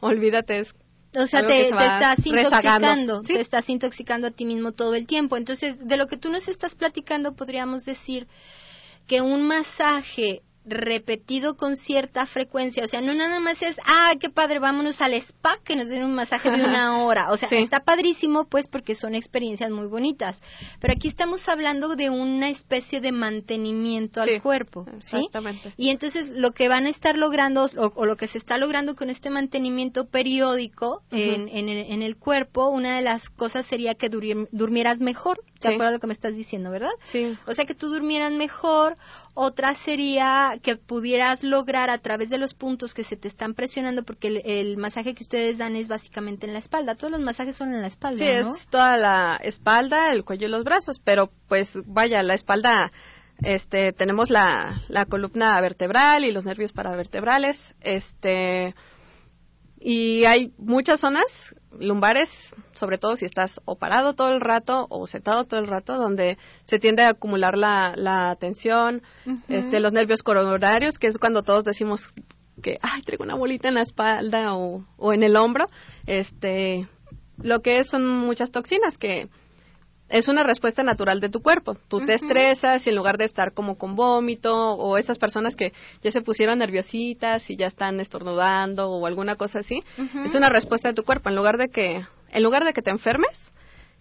Olvídate, 0.00 0.60
es 0.60 0.74
o 1.16 1.26
sea, 1.28 1.46
te, 1.46 1.68
estás 1.68 2.26
intoxicando, 2.26 3.22
te 3.22 3.40
estás 3.40 3.68
intoxicando 3.70 4.26
a 4.26 4.30
ti 4.32 4.44
mismo 4.44 4.72
todo 4.72 4.94
el 4.94 5.06
tiempo. 5.06 5.36
Entonces, 5.36 5.78
de 5.78 5.96
lo 5.96 6.08
que 6.08 6.16
tú 6.16 6.28
nos 6.28 6.48
estás 6.48 6.74
platicando, 6.74 7.36
podríamos 7.36 7.84
decir 7.84 8.26
que 9.06 9.20
un 9.20 9.46
masaje 9.46 10.42
repetido 10.64 11.56
con 11.56 11.76
cierta 11.76 12.26
frecuencia, 12.26 12.84
o 12.84 12.88
sea, 12.88 13.00
no 13.00 13.14
nada 13.14 13.40
más 13.40 13.60
es, 13.62 13.76
ah, 13.84 14.14
qué 14.18 14.30
padre, 14.30 14.58
vámonos 14.58 15.00
al 15.00 15.12
spa 15.14 15.58
que 15.62 15.76
nos 15.76 15.88
den 15.88 16.04
un 16.04 16.14
masaje 16.14 16.50
de 16.50 16.62
una 16.62 17.04
hora, 17.04 17.30
o 17.30 17.36
sea, 17.36 17.48
está 17.50 17.80
padrísimo 17.80 18.46
pues 18.46 18.68
porque 18.68 18.94
son 18.94 19.14
experiencias 19.14 19.70
muy 19.70 19.86
bonitas, 19.86 20.40
pero 20.80 20.94
aquí 20.94 21.08
estamos 21.08 21.48
hablando 21.48 21.96
de 21.96 22.08
una 22.08 22.48
especie 22.48 23.00
de 23.00 23.12
mantenimiento 23.12 24.22
al 24.22 24.40
cuerpo, 24.40 24.86
¿sí? 25.00 25.16
Exactamente. 25.16 25.72
Y 25.76 25.90
entonces 25.90 26.30
lo 26.30 26.52
que 26.52 26.68
van 26.68 26.86
a 26.86 26.90
estar 26.90 27.16
logrando 27.16 27.66
o, 27.76 28.06
lo 28.06 28.16
que 28.16 28.26
se 28.26 28.38
está 28.38 28.56
logrando 28.58 28.94
con 28.94 29.10
este 29.10 29.30
mantenimiento 29.30 30.06
periódico 30.06 31.02
en, 31.10 31.48
en, 31.48 32.02
el 32.02 32.16
cuerpo, 32.16 32.68
una 32.68 32.96
de 32.96 33.02
las 33.02 33.28
cosas 33.28 33.66
sería 33.66 33.94
que 33.94 34.08
durmieras 34.08 35.00
mejor, 35.00 35.40
¿de 35.60 35.68
acuerdo 35.68 35.88
a 35.88 35.92
lo 35.92 36.00
que 36.00 36.06
me 36.06 36.12
estás 36.12 36.34
diciendo, 36.34 36.70
verdad? 36.70 36.90
Sí. 37.04 37.36
O 37.46 37.52
sea, 37.52 37.64
que 37.64 37.74
tú 37.74 37.88
durmieras 37.88 38.32
mejor, 38.32 38.96
otra 39.34 39.74
sería 39.74 40.53
que 40.62 40.76
pudieras 40.76 41.42
lograr 41.42 41.90
a 41.90 41.98
través 41.98 42.30
de 42.30 42.38
los 42.38 42.54
puntos 42.54 42.94
que 42.94 43.04
se 43.04 43.16
te 43.16 43.28
están 43.28 43.54
presionando, 43.54 44.02
porque 44.02 44.42
el, 44.44 44.76
masaje 44.76 45.14
que 45.14 45.22
ustedes 45.22 45.58
dan 45.58 45.76
es 45.76 45.88
básicamente 45.88 46.46
en 46.46 46.52
la 46.52 46.58
espalda. 46.58 46.94
Todos 46.94 47.12
los 47.12 47.20
masajes 47.20 47.56
son 47.56 47.72
en 47.72 47.80
la 47.80 47.88
espalda. 47.88 48.18
Sí, 48.18 48.24
es 48.24 48.66
toda 48.68 48.96
la 48.96 49.36
espalda, 49.42 50.12
el 50.12 50.24
cuello 50.24 50.46
y 50.46 50.50
los 50.50 50.64
brazos, 50.64 51.00
pero 51.02 51.30
pues 51.48 51.70
vaya, 51.86 52.22
la 52.22 52.34
espalda 52.34 52.90
este 53.42 53.92
tenemos 53.92 54.30
la, 54.30 54.82
la 54.88 55.06
columna 55.06 55.60
vertebral 55.60 56.24
y 56.24 56.30
los 56.30 56.44
nervios 56.44 56.72
paravertebrales 56.72 57.74
este 57.80 58.74
y 59.86 60.24
hay 60.24 60.50
muchas 60.56 61.00
zonas 61.00 61.54
lumbares, 61.78 62.30
sobre 62.72 62.96
todo 62.96 63.16
si 63.16 63.26
estás 63.26 63.60
o 63.66 63.76
parado 63.76 64.14
todo 64.14 64.32
el 64.32 64.40
rato 64.40 64.86
o 64.88 65.06
sentado 65.06 65.44
todo 65.44 65.60
el 65.60 65.66
rato, 65.66 65.98
donde 65.98 66.38
se 66.62 66.78
tiende 66.78 67.02
a 67.02 67.10
acumular 67.10 67.58
la, 67.58 67.92
la 67.94 68.34
tensión, 68.40 69.02
este, 69.46 69.80
los 69.80 69.92
nervios 69.92 70.22
coronarios, 70.22 70.98
que 70.98 71.08
es 71.08 71.18
cuando 71.18 71.42
todos 71.42 71.64
decimos 71.64 72.08
que, 72.62 72.78
ay, 72.80 73.02
traigo 73.02 73.24
una 73.24 73.34
bolita 73.34 73.68
en 73.68 73.74
la 73.74 73.82
espalda 73.82 74.54
o, 74.54 74.86
o 74.96 75.12
en 75.12 75.22
el 75.22 75.36
hombro, 75.36 75.66
este, 76.06 76.88
lo 77.36 77.60
que 77.60 77.80
es 77.80 77.90
son 77.90 78.08
muchas 78.08 78.52
toxinas 78.52 78.96
que 78.96 79.28
es 80.08 80.28
una 80.28 80.42
respuesta 80.42 80.82
natural 80.82 81.20
de 81.20 81.28
tu 81.28 81.40
cuerpo. 81.40 81.76
Tú 81.88 82.00
te 82.00 82.14
estresas 82.14 82.86
y 82.86 82.90
en 82.90 82.96
lugar 82.96 83.16
de 83.16 83.24
estar 83.24 83.52
como 83.52 83.76
con 83.76 83.96
vómito 83.96 84.54
o 84.54 84.98
estas 84.98 85.18
personas 85.18 85.56
que 85.56 85.72
ya 86.02 86.10
se 86.10 86.20
pusieron 86.20 86.58
nerviositas 86.58 87.48
y 87.50 87.56
ya 87.56 87.66
están 87.66 88.00
estornudando 88.00 88.90
o 88.90 89.06
alguna 89.06 89.36
cosa 89.36 89.60
así, 89.60 89.82
es 90.24 90.34
una 90.34 90.48
respuesta 90.48 90.88
de 90.88 90.94
tu 90.94 91.04
cuerpo. 91.04 91.30
En 91.30 91.36
lugar 91.36 91.56
de 91.56 91.68
que, 91.68 92.04
en 92.30 92.42
lugar 92.42 92.64
de 92.64 92.72
que 92.72 92.82
te 92.82 92.90
enfermes, 92.90 93.52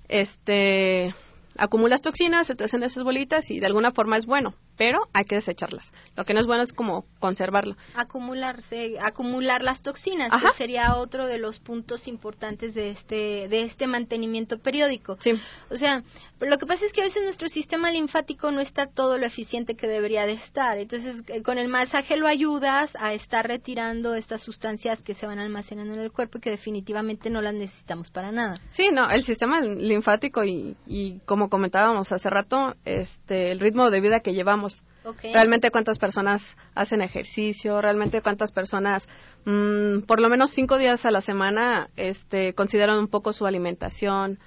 este, 0.09 1.15
acumulas 1.57 2.01
toxinas, 2.01 2.47
se 2.47 2.55
te 2.55 2.63
hacen 2.63 2.83
esas 2.83 3.03
bolitas 3.03 3.49
y 3.51 3.59
de 3.59 3.65
alguna 3.65 3.91
forma 3.91 4.17
es 4.17 4.25
bueno, 4.25 4.53
pero 4.77 5.07
hay 5.13 5.25
que 5.25 5.35
desecharlas. 5.35 5.93
Lo 6.15 6.25
que 6.25 6.33
no 6.33 6.39
es 6.39 6.47
bueno 6.47 6.63
es 6.63 6.73
como 6.73 7.05
conservarlo. 7.19 7.75
Acumularse, 7.95 8.97
acumular 9.01 9.63
las 9.63 9.81
toxinas, 9.81 10.31
que 10.31 10.57
sería 10.57 10.95
otro 10.95 11.27
de 11.27 11.37
los 11.37 11.59
puntos 11.59 12.07
importantes 12.07 12.73
de 12.73 12.91
este 12.91 13.47
de 13.47 13.63
este 13.63 13.87
mantenimiento 13.87 14.59
periódico. 14.59 15.17
Sí. 15.19 15.33
O 15.69 15.77
sea, 15.77 16.03
lo 16.39 16.57
que 16.57 16.65
pasa 16.65 16.85
es 16.85 16.93
que 16.93 17.01
a 17.01 17.05
veces 17.05 17.23
nuestro 17.23 17.47
sistema 17.47 17.91
linfático 17.91 18.51
no 18.51 18.61
está 18.61 18.87
todo 18.87 19.17
lo 19.17 19.25
eficiente 19.25 19.75
que 19.75 19.87
debería 19.87 20.25
de 20.25 20.33
estar. 20.33 20.77
Entonces, 20.77 21.23
eh, 21.27 21.41
con 21.41 21.57
el 21.57 21.67
masaje 21.67 22.17
lo 22.17 22.27
ayudas 22.27 22.95
a 22.99 23.13
estar 23.13 23.47
retirando 23.47 24.15
estas 24.15 24.41
sustancias 24.41 25.03
que 25.03 25.13
se 25.13 25.25
van 25.25 25.39
almacenando 25.39 25.93
en 25.93 25.99
el 25.99 26.11
cuerpo 26.11 26.37
y 26.37 26.41
que 26.41 26.49
definitivamente 26.49 27.29
no 27.29 27.41
las 27.41 27.53
necesitamos 27.53 28.09
para 28.09 28.31
nada. 28.31 28.59
Sí, 28.71 28.89
no, 28.91 29.09
el 29.09 29.23
sistema 29.23 29.61
linfático 29.61 30.43
y, 30.43 30.75
y 30.85 31.19
como 31.25 31.42
comentábamos 31.49 32.11
hace 32.11 32.29
rato, 32.29 32.75
este 32.85 33.51
el 33.51 33.59
ritmo 33.59 33.89
de 33.89 34.01
vida 34.01 34.19
que 34.19 34.33
llevamos 34.33 34.83
Realmente 35.21 35.69
cuántas 35.69 35.99
personas 35.99 36.55
hacen 36.75 37.01
ejercicio, 37.01 37.81
realmente 37.81 38.21
cuántas 38.21 38.51
personas, 38.51 39.09
mm, 39.45 40.01
por 40.01 40.21
lo 40.21 40.29
menos 40.29 40.51
cinco 40.51 40.77
días 40.77 41.05
a 41.05 41.11
la 41.11 41.21
semana, 41.21 41.89
este, 41.97 42.53
consideran 42.53 42.99
un 42.99 43.07
poco 43.07 43.33
su 43.33 43.45
alimentación 43.45 44.39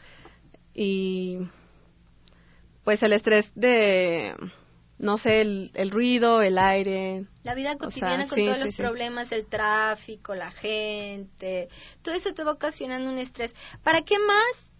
y 0.72 1.38
pues 2.84 3.02
el 3.02 3.12
estrés 3.12 3.50
de, 3.54 4.34
no 4.98 5.18
sé, 5.18 5.42
el, 5.42 5.90
ruido, 5.90 6.40
el 6.40 6.56
aire. 6.56 7.26
La 7.42 7.54
vida 7.54 7.76
cotidiana 7.76 8.26
con 8.26 8.38
todos 8.38 8.58
los 8.58 8.76
problemas, 8.76 9.32
el 9.32 9.44
tráfico, 9.46 10.34
la 10.34 10.50
gente, 10.52 11.68
todo 12.00 12.14
eso 12.14 12.32
te 12.32 12.44
va 12.44 12.52
ocasionando 12.52 13.10
un 13.10 13.18
estrés. 13.18 13.54
¿Para 13.82 14.02
qué 14.02 14.18
más 14.18 14.70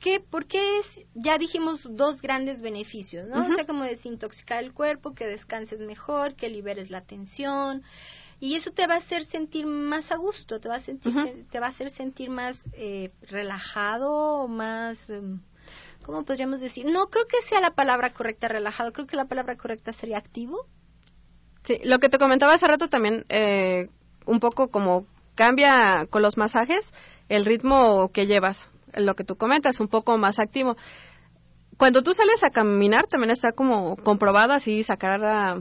¿qué, 0.00 0.20
¿por 0.20 0.46
qué 0.46 0.78
es, 0.78 1.00
ya 1.14 1.38
dijimos 1.38 1.86
dos 1.88 2.20
grandes 2.20 2.60
beneficios, 2.60 3.28
¿no? 3.28 3.46
O 3.46 3.52
sea, 3.52 3.66
como 3.66 3.84
desintoxicar 3.84 4.62
el 4.62 4.72
cuerpo, 4.72 5.14
que 5.14 5.26
descanses 5.26 5.80
mejor, 5.80 6.34
que 6.34 6.48
liberes 6.48 6.90
la 6.90 7.02
tensión, 7.02 7.82
y 8.40 8.54
eso 8.54 8.70
te 8.70 8.86
va 8.86 8.94
a 8.94 8.98
hacer 8.98 9.24
sentir 9.24 9.66
más 9.66 10.12
a 10.12 10.16
gusto, 10.16 10.60
te 10.60 10.68
va 10.68 10.76
a, 10.76 10.80
sentir, 10.80 11.46
te 11.50 11.60
va 11.60 11.66
a 11.66 11.70
hacer 11.70 11.90
sentir 11.90 12.30
más 12.30 12.64
eh, 12.72 13.12
relajado, 13.22 14.48
más... 14.48 15.10
Em, 15.10 15.40
¿Cómo 16.04 16.24
podríamos 16.24 16.60
decir? 16.60 16.86
No 16.86 17.08
creo 17.08 17.26
que 17.26 17.42
sea 17.48 17.60
la 17.60 17.72
palabra 17.72 18.12
correcta 18.12 18.48
relajado, 18.48 18.92
creo 18.92 19.06
que 19.06 19.16
la 19.16 19.26
palabra 19.26 19.56
correcta 19.56 19.92
sería 19.92 20.16
activo. 20.16 20.66
Sí, 21.64 21.76
lo 21.84 21.98
que 21.98 22.08
te 22.08 22.18
comentaba 22.18 22.54
hace 22.54 22.66
rato 22.66 22.88
también, 22.88 23.26
eh, 23.28 23.88
un 24.24 24.40
poco 24.40 24.68
como 24.68 25.06
cambia 25.34 26.06
con 26.08 26.22
los 26.22 26.38
masajes 26.38 26.92
el 27.28 27.44
ritmo 27.44 28.10
que 28.12 28.26
llevas 28.26 28.70
lo 28.94 29.14
que 29.14 29.24
tú 29.24 29.36
comentas, 29.36 29.80
un 29.80 29.88
poco 29.88 30.16
más 30.18 30.38
activo. 30.38 30.76
Cuando 31.78 32.02
tú 32.02 32.12
sales 32.12 32.42
a 32.42 32.50
caminar, 32.50 33.06
también 33.06 33.30
está 33.30 33.52
como 33.52 33.96
comprobado 33.96 34.52
así 34.52 34.82
sacar 34.82 35.24
a, 35.24 35.60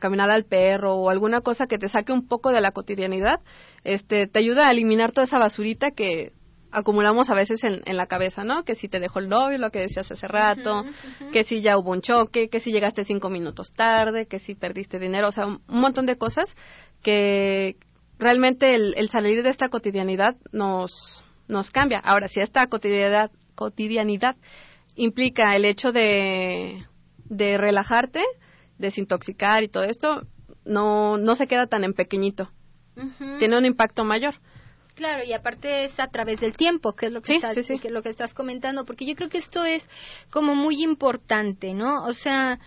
caminar 0.00 0.30
al 0.30 0.44
perro 0.44 0.94
o 0.94 1.10
alguna 1.10 1.42
cosa 1.42 1.66
que 1.66 1.76
te 1.76 1.90
saque 1.90 2.12
un 2.12 2.26
poco 2.26 2.50
de 2.50 2.62
la 2.62 2.70
cotidianidad, 2.70 3.40
este, 3.84 4.26
te 4.26 4.38
ayuda 4.38 4.66
a 4.66 4.70
eliminar 4.70 5.12
toda 5.12 5.24
esa 5.24 5.38
basurita 5.38 5.90
que 5.90 6.32
acumulamos 6.70 7.28
a 7.28 7.34
veces 7.34 7.62
en, 7.64 7.96
la 7.96 8.06
cabeza, 8.06 8.44
¿no? 8.44 8.64
Que 8.64 8.74
si 8.74 8.88
te 8.88 9.00
dejó 9.00 9.18
el 9.18 9.28
novio, 9.28 9.58
lo 9.58 9.70
que 9.70 9.80
decías 9.80 10.10
hace 10.10 10.26
rato, 10.26 10.84
que 11.32 11.42
si 11.42 11.60
ya 11.60 11.76
hubo 11.76 11.90
un 11.90 12.00
choque, 12.00 12.48
que 12.48 12.60
si 12.60 12.72
llegaste 12.72 13.04
cinco 13.04 13.28
minutos 13.28 13.74
tarde, 13.74 14.26
que 14.26 14.38
si 14.38 14.54
perdiste 14.54 14.98
dinero, 14.98 15.28
o 15.28 15.32
sea, 15.32 15.46
un, 15.46 15.60
montón 15.66 16.06
de 16.06 16.16
cosas 16.16 16.56
que 17.02 17.76
realmente 18.18 18.74
el 18.74 19.08
salir 19.10 19.42
de 19.42 19.50
esta 19.50 19.68
cotidianidad 19.68 20.36
nos, 20.52 21.22
nos 21.48 21.70
cambia. 21.70 21.98
Ahora, 21.98 22.28
si 22.28 22.40
esta 22.40 22.66
cotidianidad, 22.66 23.30
cotidianidad 23.54 24.36
implica 24.94 25.56
el 25.56 25.64
hecho 25.64 25.92
de, 25.92 26.84
de 27.24 27.58
relajarte, 27.58 28.22
desintoxicar 28.78 29.62
y 29.62 29.68
todo 29.68 29.84
esto, 29.84 30.26
no, 30.64 31.16
no 31.16 31.34
se 31.34 31.46
queda 31.46 31.66
tan 31.66 31.84
en 31.84 31.94
pequeñito. 31.94 32.50
Tiene 33.38 33.56
un 33.56 33.64
impacto 33.64 34.04
mayor. 34.04 34.34
Claro, 34.94 35.22
y 35.24 35.32
aparte 35.32 35.84
es 35.84 36.00
a 36.00 36.08
través 36.08 36.40
del 36.40 36.56
tiempo, 36.56 36.94
que 36.94 37.06
es 37.06 37.12
lo 37.12 37.22
que, 37.22 37.36
estás, 37.36 37.56
Que 37.80 37.90
lo 37.90 38.02
que 38.02 38.08
estás 38.08 38.34
comentando, 38.34 38.84
porque 38.84 39.06
yo 39.06 39.14
creo 39.14 39.28
que 39.28 39.38
esto 39.38 39.64
es 39.64 39.88
como 40.30 40.56
muy 40.56 40.82
importante, 40.82 41.72
¿no? 41.72 42.04
O 42.04 42.12
sea, 42.12 42.58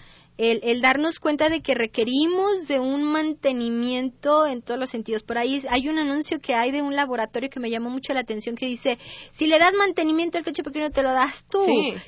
el, 0.41 0.81
darnos 0.81 1.19
cuenta 1.19 1.50
de 1.50 1.62
que 1.62 1.75
requerimos 1.75 2.67
de 2.67 2.79
un 2.79 3.03
mantenimiento 3.03 4.48
en 4.48 4.63
todos 4.63 4.79
los 4.79 4.89
sentidos. 4.89 5.21
Por 5.21 5.38
ahí 5.38 5.62
hay 5.69 5.88
un 5.88 6.00
anuncio 6.00 6.39
que 6.39 6.55
hay 6.55 6.71
de 6.71 6.81
un 6.81 6.95
laboratorio 6.95 7.50
que 7.50 7.60
me 7.60 7.69
llamó 7.69 7.91
mucho 7.91 8.13
la 8.13 8.21
atención 8.21 8.55
que 8.55 8.65
dice, 8.65 8.98
si 9.31 9.45
le 9.45 9.60
das 9.60 9.74
mantenimiento 9.74 10.39
al 10.39 10.43
coche, 10.43 10.63
¿por 10.63 10.74
qué 10.74 10.79
no 10.79 10.89
te 10.89 11.03
lo 11.03 11.12
das 11.12 11.45
tú? 11.48 11.63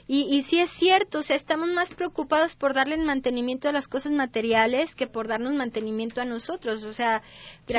Y, 0.07 0.35
y 0.35 0.41
sí 0.43 0.59
es 0.59 0.71
cierto, 0.71 1.19
o 1.19 1.21
sea, 1.21 1.35
estamos 1.35 1.69
más 1.69 1.93
preocupados 1.93 2.55
por 2.55 2.73
darle 2.73 2.97
mantenimiento 2.97 3.69
a 3.69 3.71
las 3.71 3.87
cosas 3.87 4.11
materiales 4.11 4.95
que 4.95 5.05
por 5.05 5.27
darnos 5.27 5.53
mantenimiento 5.53 6.21
a 6.21 6.25
nosotros. 6.25 6.83
O 6.85 6.93
sea, 6.93 7.21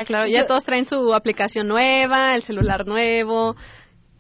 claro, 0.06 0.26
ya 0.26 0.46
todos 0.46 0.64
traen 0.64 0.86
su 0.86 1.14
aplicación 1.14 1.66
nueva, 1.66 2.34
el 2.34 2.42
celular 2.42 2.86
nuevo, 2.86 3.56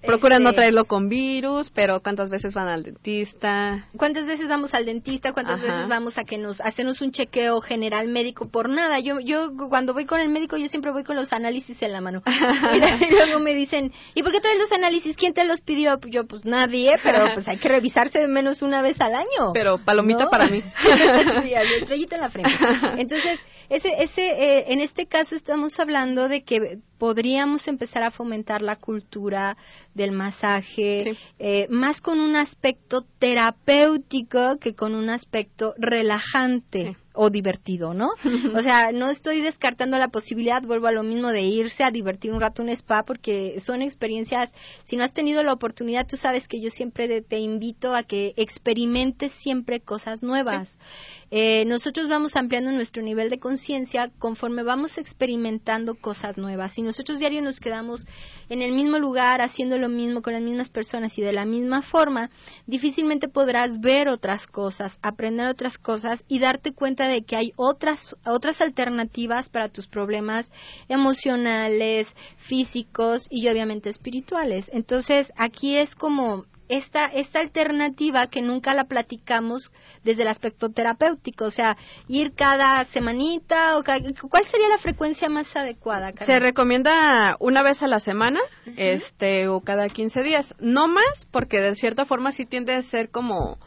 Procuran 0.06 0.42
no 0.42 0.50
este, 0.50 0.60
traerlo 0.60 0.84
con 0.84 1.08
virus, 1.08 1.70
pero 1.70 2.00
¿cuántas 2.00 2.30
veces 2.30 2.54
van 2.54 2.68
al 2.68 2.82
dentista? 2.82 3.86
¿Cuántas 3.96 4.26
veces 4.26 4.48
vamos 4.48 4.74
al 4.74 4.84
dentista? 4.84 5.32
¿Cuántas 5.32 5.60
veces 5.60 5.88
vamos 5.88 6.18
a 6.18 6.24
que 6.24 6.38
nos 6.38 6.60
hacemos 6.60 7.00
un 7.00 7.10
chequeo 7.10 7.60
general 7.60 8.08
médico 8.08 8.48
por 8.48 8.68
nada? 8.68 9.00
Yo 9.00 9.20
yo 9.20 9.52
cuando 9.68 9.94
voy 9.94 10.04
con 10.04 10.20
el 10.20 10.28
médico 10.28 10.56
yo 10.56 10.68
siempre 10.68 10.92
voy 10.92 11.04
con 11.04 11.16
los 11.16 11.32
análisis 11.32 11.80
en 11.82 11.92
la 11.92 12.00
mano. 12.00 12.22
y, 13.10 13.10
luego 13.10 13.40
me 13.40 13.54
dicen, 13.54 13.92
¿y 14.14 14.22
por 14.22 14.32
qué 14.32 14.40
traes 14.40 14.58
los 14.58 14.72
análisis? 14.72 15.16
¿Quién 15.16 15.34
te 15.34 15.44
los 15.44 15.60
pidió? 15.60 15.98
Yo 16.08 16.26
pues 16.26 16.44
nadie, 16.44 16.96
pero 17.02 17.26
pues 17.34 17.48
hay 17.48 17.56
que 17.56 17.68
revisarse 17.68 18.18
de 18.18 18.28
menos 18.28 18.62
una 18.62 18.82
vez 18.82 19.00
al 19.00 19.14
año. 19.14 19.52
Pero 19.52 19.78
palomita 19.78 20.26
para 20.26 20.48
mí. 20.48 20.62
estrellita 21.80 22.16
en 22.16 22.22
la 22.22 22.28
frente. 22.28 22.50
Entonces, 22.98 23.38
ese, 23.68 23.88
ese, 23.98 24.26
eh, 24.26 24.64
en 24.68 24.80
este 24.80 25.06
caso 25.06 25.34
estamos 25.34 25.78
hablando 25.78 26.28
de 26.28 26.42
que 26.42 26.78
podríamos 26.98 27.68
empezar 27.68 28.02
a 28.02 28.10
fomentar 28.10 28.62
la 28.62 28.76
cultura 28.76 29.56
del 29.94 30.12
masaje, 30.12 31.16
eh, 31.38 31.66
más 31.70 32.00
con 32.00 32.20
un 32.20 32.36
aspecto 32.36 33.04
terapéutico 33.18 34.58
que 34.58 34.74
con 34.74 34.94
un 34.94 35.10
aspecto 35.10 35.74
relajante. 35.78 36.96
o 37.16 37.30
divertido, 37.30 37.94
¿no? 37.94 38.08
o 38.56 38.58
sea, 38.58 38.90
no 38.90 39.08
estoy 39.08 39.40
descartando 39.40 39.96
la 39.98 40.08
posibilidad, 40.08 40.60
vuelvo 40.62 40.88
a 40.88 40.92
lo 40.92 41.04
mismo, 41.04 41.30
de 41.30 41.42
irse 41.42 41.84
a 41.84 41.92
divertir 41.92 42.32
un 42.32 42.40
rato 42.40 42.60
un 42.60 42.70
spa, 42.70 43.04
porque 43.04 43.60
son 43.60 43.82
experiencias, 43.82 44.52
si 44.82 44.96
no 44.96 45.04
has 45.04 45.12
tenido 45.12 45.44
la 45.44 45.52
oportunidad, 45.52 46.08
tú 46.08 46.16
sabes 46.16 46.48
que 46.48 46.60
yo 46.60 46.70
siempre 46.70 47.22
te 47.22 47.38
invito 47.38 47.94
a 47.94 48.02
que 48.02 48.34
experimentes 48.36 49.32
siempre 49.32 49.78
cosas 49.78 50.24
nuevas. 50.24 50.76
Eh, 51.36 51.64
nosotros 51.64 52.08
vamos 52.08 52.36
ampliando 52.36 52.70
nuestro 52.70 53.02
nivel 53.02 53.28
de 53.28 53.40
conciencia 53.40 54.08
conforme 54.20 54.62
vamos 54.62 54.98
experimentando 54.98 55.96
cosas 55.96 56.38
nuevas. 56.38 56.74
Si 56.74 56.80
nosotros 56.80 57.18
diario 57.18 57.42
nos 57.42 57.58
quedamos 57.58 58.06
en 58.48 58.62
el 58.62 58.70
mismo 58.70 59.00
lugar, 59.00 59.42
haciendo 59.42 59.76
lo 59.76 59.88
mismo 59.88 60.22
con 60.22 60.34
las 60.34 60.42
mismas 60.42 60.70
personas 60.70 61.18
y 61.18 61.22
de 61.22 61.32
la 61.32 61.44
misma 61.44 61.82
forma, 61.82 62.30
difícilmente 62.68 63.26
podrás 63.26 63.80
ver 63.80 64.06
otras 64.06 64.46
cosas, 64.46 64.96
aprender 65.02 65.48
otras 65.48 65.76
cosas 65.76 66.22
y 66.28 66.38
darte 66.38 66.72
cuenta 66.72 67.08
de 67.08 67.22
que 67.22 67.34
hay 67.34 67.52
otras, 67.56 68.14
otras 68.24 68.60
alternativas 68.60 69.48
para 69.48 69.68
tus 69.70 69.88
problemas 69.88 70.52
emocionales, 70.88 72.14
físicos 72.36 73.26
y 73.28 73.48
obviamente 73.48 73.90
espirituales. 73.90 74.70
Entonces, 74.72 75.32
aquí 75.36 75.78
es 75.78 75.96
como 75.96 76.44
esta, 76.68 77.06
esta 77.06 77.40
alternativa 77.40 78.26
que 78.28 78.42
nunca 78.42 78.74
la 78.74 78.84
platicamos 78.84 79.70
desde 80.02 80.22
el 80.22 80.28
aspecto 80.28 80.70
terapéutico, 80.70 81.46
o 81.46 81.50
sea, 81.50 81.76
ir 82.08 82.32
cada 82.34 82.84
semanita 82.84 83.78
o 83.78 83.84
cuál 84.28 84.44
sería 84.46 84.68
la 84.68 84.78
frecuencia 84.78 85.28
más 85.28 85.54
adecuada. 85.56 86.12
Se 86.24 86.40
recomienda 86.40 87.36
una 87.40 87.62
vez 87.62 87.82
a 87.82 87.88
la 87.88 88.00
semana, 88.00 88.40
este 88.76 89.48
o 89.48 89.60
cada 89.60 89.88
15 89.88 90.22
días, 90.22 90.54
no 90.58 90.88
más 90.88 91.26
porque 91.30 91.60
de 91.60 91.74
cierta 91.74 92.04
forma 92.04 92.32
sí 92.32 92.46
tiende 92.46 92.74
a 92.74 92.82
ser 92.82 93.10
como 93.10 93.58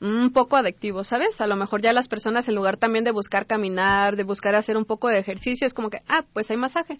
un 0.00 0.32
poco 0.32 0.56
adictivo, 0.56 1.04
¿sabes? 1.04 1.40
A 1.40 1.46
lo 1.46 1.56
mejor 1.56 1.82
ya 1.82 1.92
las 1.92 2.08
personas 2.08 2.48
en 2.48 2.54
lugar 2.54 2.76
también 2.76 3.04
de 3.04 3.12
buscar 3.12 3.46
caminar, 3.46 4.16
de 4.16 4.24
buscar 4.24 4.54
hacer 4.54 4.76
un 4.76 4.84
poco 4.84 5.08
de 5.08 5.18
ejercicio, 5.18 5.66
es 5.66 5.74
como 5.74 5.90
que, 5.90 6.00
ah, 6.08 6.24
pues 6.32 6.50
hay 6.50 6.56
masaje. 6.56 6.96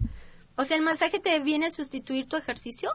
O 0.56 0.64
sea, 0.64 0.76
¿el 0.76 0.82
masaje 0.82 1.18
te 1.20 1.38
viene 1.40 1.66
a 1.66 1.70
sustituir 1.70 2.26
tu 2.26 2.36
ejercicio? 2.36 2.90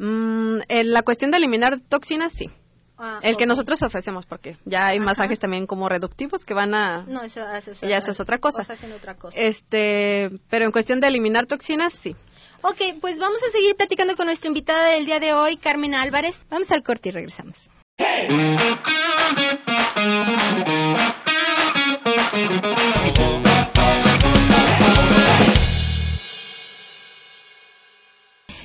Mm, 0.00 0.62
en 0.68 0.92
la 0.94 1.02
cuestión 1.02 1.30
de 1.30 1.36
eliminar 1.36 1.78
toxinas, 1.82 2.32
sí. 2.32 2.48
Ah, 2.96 3.18
el 3.22 3.36
que 3.36 3.44
nosotros 3.44 3.82
ofrecemos, 3.82 4.24
porque 4.24 4.56
ya 4.64 4.88
hay 4.88 5.00
masajes 5.00 5.38
también 5.38 5.66
como 5.66 5.88
reductivos 5.90 6.44
que 6.46 6.54
van 6.54 6.74
a... 6.74 7.04
No, 7.04 7.22
eso, 7.22 7.40
ya 7.82 7.98
eso 7.98 8.10
es 8.10 8.20
otra 8.20 8.38
cosa. 8.38 8.62
otra 8.96 9.14
cosa. 9.14 9.38
Este, 9.38 10.30
pero 10.48 10.64
en 10.64 10.72
cuestión 10.72 11.00
de 11.00 11.08
eliminar 11.08 11.46
toxinas, 11.46 11.92
sí. 11.92 12.16
Ok, 12.62 12.80
pues 13.00 13.18
vamos 13.18 13.42
a 13.46 13.50
seguir 13.50 13.76
platicando 13.76 14.16
con 14.16 14.26
nuestra 14.26 14.48
invitada 14.48 14.88
del 14.90 15.04
día 15.04 15.20
de 15.20 15.34
hoy, 15.34 15.58
Carmen 15.58 15.94
Álvarez. 15.94 16.42
Vamos 16.50 16.70
al 16.70 16.82
corte 16.82 17.10
y 17.10 17.12
regresamos. 17.12 17.70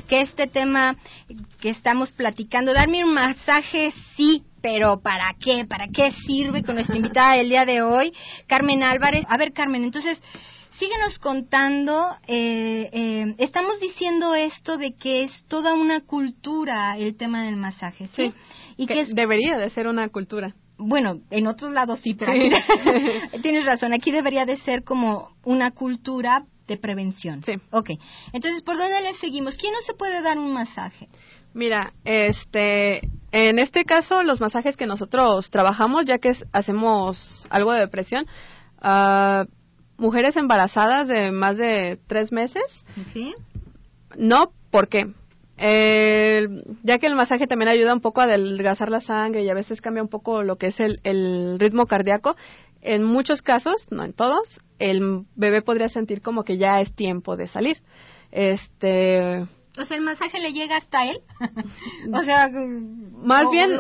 Que 0.06 0.22
este 0.22 0.48
tema 0.48 0.96
que 1.60 1.70
estamos 1.70 2.12
platicando, 2.12 2.74
darme 2.74 3.04
un 3.04 3.14
masaje, 3.14 3.92
sí, 4.16 4.44
pero 4.62 5.00
¿para 5.00 5.36
qué? 5.40 5.66
¿Para 5.66 5.88
qué 5.88 6.12
sirve 6.12 6.64
con 6.64 6.76
nuestra 6.76 6.98
invitada 6.98 7.36
del 7.36 7.50
día 7.50 7.66
de 7.66 7.82
hoy, 7.82 8.14
Carmen 8.48 8.84
Álvarez? 8.84 9.26
A 9.30 9.38
ver, 9.38 9.54
Carmen, 9.54 9.84
entonces, 9.84 10.22
síguenos 10.80 11.20
contando, 11.20 12.16
eh, 12.28 12.90
eh, 12.92 13.36
estamos 13.38 13.80
diciendo 13.80 14.34
esto 14.34 14.78
de 14.78 14.94
que 14.94 15.24
es 15.24 15.46
toda 15.48 15.74
una 15.74 16.02
cultura 16.02 16.98
el 16.98 17.16
tema 17.16 17.44
del 17.44 17.58
masaje, 17.58 18.08
¿sí? 18.12 18.34
Y 18.78 18.88
que, 18.88 19.06
debería 19.06 19.58
de 19.58 19.70
ser 19.70 19.88
una 19.88 20.10
cultura. 20.10 20.56
Bueno, 20.78 21.22
en 21.30 21.48
otros 21.48 21.72
lados 21.72 22.02
sí, 22.02 22.14
pero 22.16 22.34
aquí 22.34 22.50
tienes 23.42 23.66
razón, 23.66 23.94
aquí 23.94 24.12
debería 24.12 24.46
de 24.46 24.58
ser 24.58 24.84
como 24.84 25.32
una 25.44 25.72
cultura 25.72 26.46
de 26.68 26.78
prevención. 26.78 27.44
Sí. 27.44 27.54
Ok. 27.72 27.92
Entonces, 28.34 28.62
¿por 28.64 28.78
dónde 28.78 29.02
le 29.02 29.14
seguimos? 29.14 29.58
¿Quién 29.58 29.74
no 29.74 29.82
se 29.82 29.94
puede 29.94 30.22
dar 30.22 30.38
un 30.38 30.54
masaje? 30.54 31.10
Mira, 31.54 31.94
este, 32.04 33.10
en 33.32 33.60
este 33.60 33.86
caso, 33.86 34.24
los 34.24 34.42
masajes 34.42 34.76
que 34.76 34.88
nosotros 34.88 35.50
trabajamos, 35.50 36.06
ya 36.06 36.18
que 36.18 36.34
hacemos 36.52 37.48
algo 37.50 37.72
de 37.72 37.80
depresión, 37.80 38.26
uh, 38.84 39.46
mujeres 39.98 40.36
embarazadas 40.36 41.08
de 41.08 41.32
más 41.32 41.58
de 41.58 41.98
tres 42.08 42.32
meses. 42.32 42.86
¿Sí? 43.14 43.34
No, 44.18 44.52
¿por 44.70 44.90
qué? 44.90 45.14
Eh, 45.58 46.48
ya 46.84 47.00
que 47.00 47.08
el 47.08 47.16
masaje 47.16 47.48
también 47.48 47.70
ayuda 47.70 47.94
un 47.94 48.02
poco 48.02 48.22
a 48.22 48.26
adelgazar 48.26 48.90
la 48.90 49.00
sangre 49.00 49.44
y 49.44 49.50
a 49.50 49.54
veces 49.54 49.82
cambia 49.82 50.04
un 50.04 50.10
poco 50.10 50.44
lo 50.44 50.58
que 50.58 50.68
es 50.68 50.80
el, 50.80 51.00
el 51.04 51.58
ritmo 51.60 51.86
cardíaco, 51.86 52.36
en 52.82 53.04
muchos 53.04 53.42
casos, 53.42 53.88
no 53.90 54.04
en 54.04 54.14
todos, 54.14 54.60
el 54.80 55.26
bebé 55.36 55.62
podría 55.62 55.90
sentir 55.90 56.22
como 56.22 56.44
que 56.44 56.58
ya 56.58 56.82
es 56.82 56.94
tiempo 56.94 57.38
de 57.38 57.48
salir. 57.48 57.82
Este, 58.32 59.46
o 59.78 59.84
sea, 59.84 59.98
el 59.98 60.04
masaje 60.04 60.40
le 60.40 60.54
llega 60.54 60.78
hasta 60.78 61.06
él. 61.10 61.22
o 62.14 62.22
sea, 62.24 62.50
más 62.50 63.50
bien, 63.52 63.78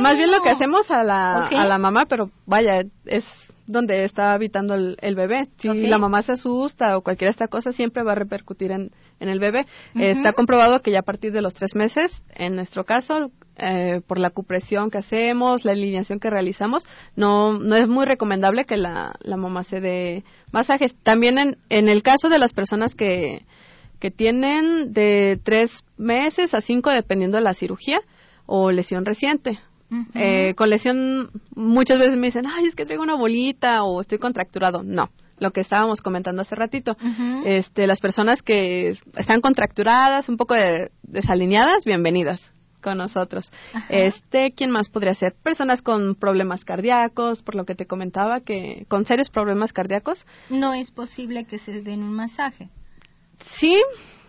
más 0.00 0.16
bien 0.16 0.30
lo 0.30 0.42
que 0.42 0.50
hacemos 0.50 0.90
a 0.90 1.02
la, 1.02 1.44
a 1.44 1.66
la 1.66 1.78
mamá, 1.78 2.06
pero 2.06 2.30
vaya, 2.46 2.84
es 3.04 3.24
donde 3.68 4.04
está 4.04 4.32
habitando 4.32 4.74
el, 4.74 5.14
bebé. 5.14 5.48
Si 5.58 5.68
la 5.68 5.98
mamá 5.98 6.22
se 6.22 6.32
asusta 6.32 6.96
o 6.96 7.02
cualquier 7.02 7.30
esta 7.30 7.48
cosa, 7.48 7.72
siempre 7.72 8.02
va 8.02 8.12
a 8.12 8.16
repercutir 8.16 8.72
en, 8.72 8.90
en 9.20 9.28
el 9.28 9.38
bebé. 9.38 9.66
Está 9.94 10.32
comprobado 10.32 10.80
que 10.80 10.90
ya 10.90 11.00
a 11.00 11.02
partir 11.02 11.32
de 11.32 11.42
los 11.42 11.54
tres 11.54 11.74
meses, 11.74 12.24
en 12.34 12.56
nuestro 12.56 12.84
caso, 12.84 13.30
eh, 13.56 14.00
por 14.06 14.18
la 14.18 14.30
cupresión 14.30 14.90
que 14.90 14.98
hacemos, 14.98 15.64
la 15.64 15.72
alineación 15.72 16.20
que 16.20 16.30
realizamos, 16.30 16.86
no, 17.16 17.58
no 17.58 17.76
es 17.76 17.88
muy 17.88 18.06
recomendable 18.06 18.64
que 18.64 18.76
la, 18.76 19.14
la 19.20 19.36
mamá 19.36 19.64
se 19.64 19.80
dé 19.80 20.24
masajes. 20.52 20.96
También 21.02 21.38
en, 21.38 21.58
en 21.68 21.88
el 21.88 22.02
caso 22.02 22.28
de 22.28 22.38
las 22.38 22.52
personas 22.52 22.94
que, 22.94 23.44
que 23.98 24.10
tienen 24.10 24.92
de 24.92 25.40
tres 25.42 25.84
meses 25.96 26.54
a 26.54 26.60
cinco, 26.60 26.90
dependiendo 26.90 27.36
de 27.36 27.44
la 27.44 27.54
cirugía 27.54 28.00
o 28.46 28.70
lesión 28.70 29.04
reciente. 29.04 29.58
Eh, 30.14 30.54
con 30.54 30.70
lesión, 30.70 31.30
muchas 31.54 31.98
veces 31.98 32.16
me 32.16 32.28
dicen, 32.28 32.46
ay, 32.46 32.66
es 32.66 32.74
que 32.74 32.84
traigo 32.84 33.02
una 33.02 33.16
bolita 33.16 33.82
o 33.84 34.00
estoy 34.00 34.18
contracturado. 34.18 34.82
No, 34.82 35.10
lo 35.38 35.50
que 35.50 35.60
estábamos 35.60 36.00
comentando 36.00 36.42
hace 36.42 36.54
ratito. 36.54 36.96
este, 37.44 37.86
las 37.86 38.00
personas 38.00 38.42
que 38.42 38.96
están 39.16 39.40
contracturadas, 39.40 40.28
un 40.28 40.36
poco 40.36 40.54
desalineadas, 41.02 41.84
bienvenidas 41.84 42.50
con 42.80 42.98
nosotros. 42.98 43.50
Este, 43.88 44.52
¿quién 44.52 44.70
más 44.70 44.88
podría 44.88 45.14
ser? 45.14 45.34
Personas 45.42 45.82
con 45.82 46.14
problemas 46.14 46.64
cardíacos, 46.64 47.42
por 47.42 47.54
lo 47.54 47.64
que 47.64 47.74
te 47.74 47.86
comentaba 47.86 48.40
que 48.40 48.86
con 48.88 49.04
serios 49.04 49.30
problemas 49.30 49.72
cardíacos. 49.72 50.26
No 50.48 50.74
es 50.74 50.90
posible 50.90 51.44
que 51.44 51.58
se 51.58 51.82
den 51.82 52.02
un 52.02 52.14
masaje. 52.14 52.70
Sí, 53.58 53.80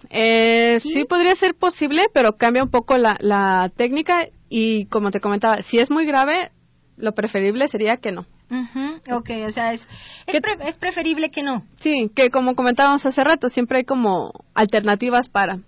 eh, 0.10 0.80
¿Sí? 0.80 1.06
podría 1.06 1.36
ser 1.36 1.56
posible, 1.56 2.06
pero 2.14 2.38
cambia 2.38 2.64
un 2.64 2.70
poco 2.70 2.98
la, 2.98 3.18
la 3.20 3.72
técnica 3.76 4.28
y 4.50 4.86
como 4.86 5.12
te 5.12 5.22
comentaba, 5.22 5.62
si 5.62 5.80
es 5.80 5.92
muy 5.92 6.06
grave, 6.06 6.52
lo 6.98 7.14
preferible 7.14 7.68
sería 7.68 7.98
que 7.98 8.12
no. 8.12 8.26
Ok, 9.12 9.30
o 9.48 9.52
sea, 9.52 9.74
es, 9.74 9.88
es, 10.26 10.78
preferible 10.78 11.30
que 11.30 11.44
no. 11.44 11.64
Sí, 11.78 12.10
que 12.16 12.32
como 12.32 12.56
comentábamos 12.56 13.06
hace 13.06 13.24
rato, 13.24 13.50
siempre 13.50 13.80
hay 13.80 13.84
como 13.84 14.32
alternativas 14.56 15.30
para 15.30 15.60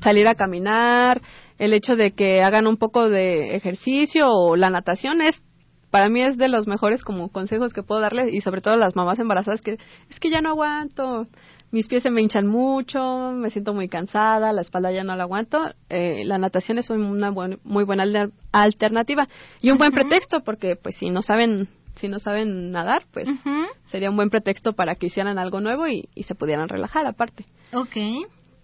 salir 0.00 0.28
a 0.28 0.34
caminar, 0.34 1.22
el 1.58 1.72
hecho 1.72 1.96
de 1.96 2.12
que 2.12 2.42
hagan 2.42 2.66
un 2.66 2.76
poco 2.76 3.08
de 3.08 3.56
ejercicio 3.56 4.28
o 4.28 4.56
la 4.56 4.70
natación 4.70 5.22
es 5.22 5.42
para 5.96 6.10
mí 6.10 6.20
es 6.20 6.36
de 6.36 6.48
los 6.48 6.66
mejores 6.66 7.02
como 7.02 7.30
consejos 7.30 7.72
que 7.72 7.82
puedo 7.82 8.02
darles 8.02 8.30
y 8.30 8.42
sobre 8.42 8.60
todo 8.60 8.74
a 8.74 8.76
las 8.76 8.94
mamás 8.96 9.18
embarazadas 9.18 9.62
que 9.62 9.78
es 10.10 10.20
que 10.20 10.28
ya 10.28 10.42
no 10.42 10.50
aguanto, 10.50 11.26
mis 11.70 11.88
pies 11.88 12.02
se 12.02 12.10
me 12.10 12.20
hinchan 12.20 12.46
mucho, 12.46 13.32
me 13.32 13.48
siento 13.48 13.72
muy 13.72 13.88
cansada, 13.88 14.52
la 14.52 14.60
espalda 14.60 14.92
ya 14.92 15.04
no 15.04 15.16
la 15.16 15.22
aguanto. 15.22 15.56
Eh, 15.88 16.24
la 16.26 16.36
natación 16.36 16.76
es 16.76 16.90
una 16.90 17.32
muy 17.64 17.84
buena 17.84 18.04
alternativa 18.52 19.26
y 19.62 19.70
un 19.70 19.78
buen 19.78 19.90
pretexto 19.90 20.40
porque 20.40 20.76
pues 20.76 20.96
si 20.96 21.08
no 21.08 21.22
saben 21.22 21.66
si 21.94 22.08
no 22.08 22.18
saben 22.18 22.72
nadar, 22.72 23.06
pues 23.10 23.30
sería 23.86 24.10
un 24.10 24.16
buen 24.16 24.28
pretexto 24.28 24.74
para 24.74 24.96
que 24.96 25.06
hicieran 25.06 25.38
algo 25.38 25.62
nuevo 25.62 25.88
y, 25.88 26.10
y 26.14 26.24
se 26.24 26.34
pudieran 26.34 26.68
relajar 26.68 27.06
aparte. 27.06 27.46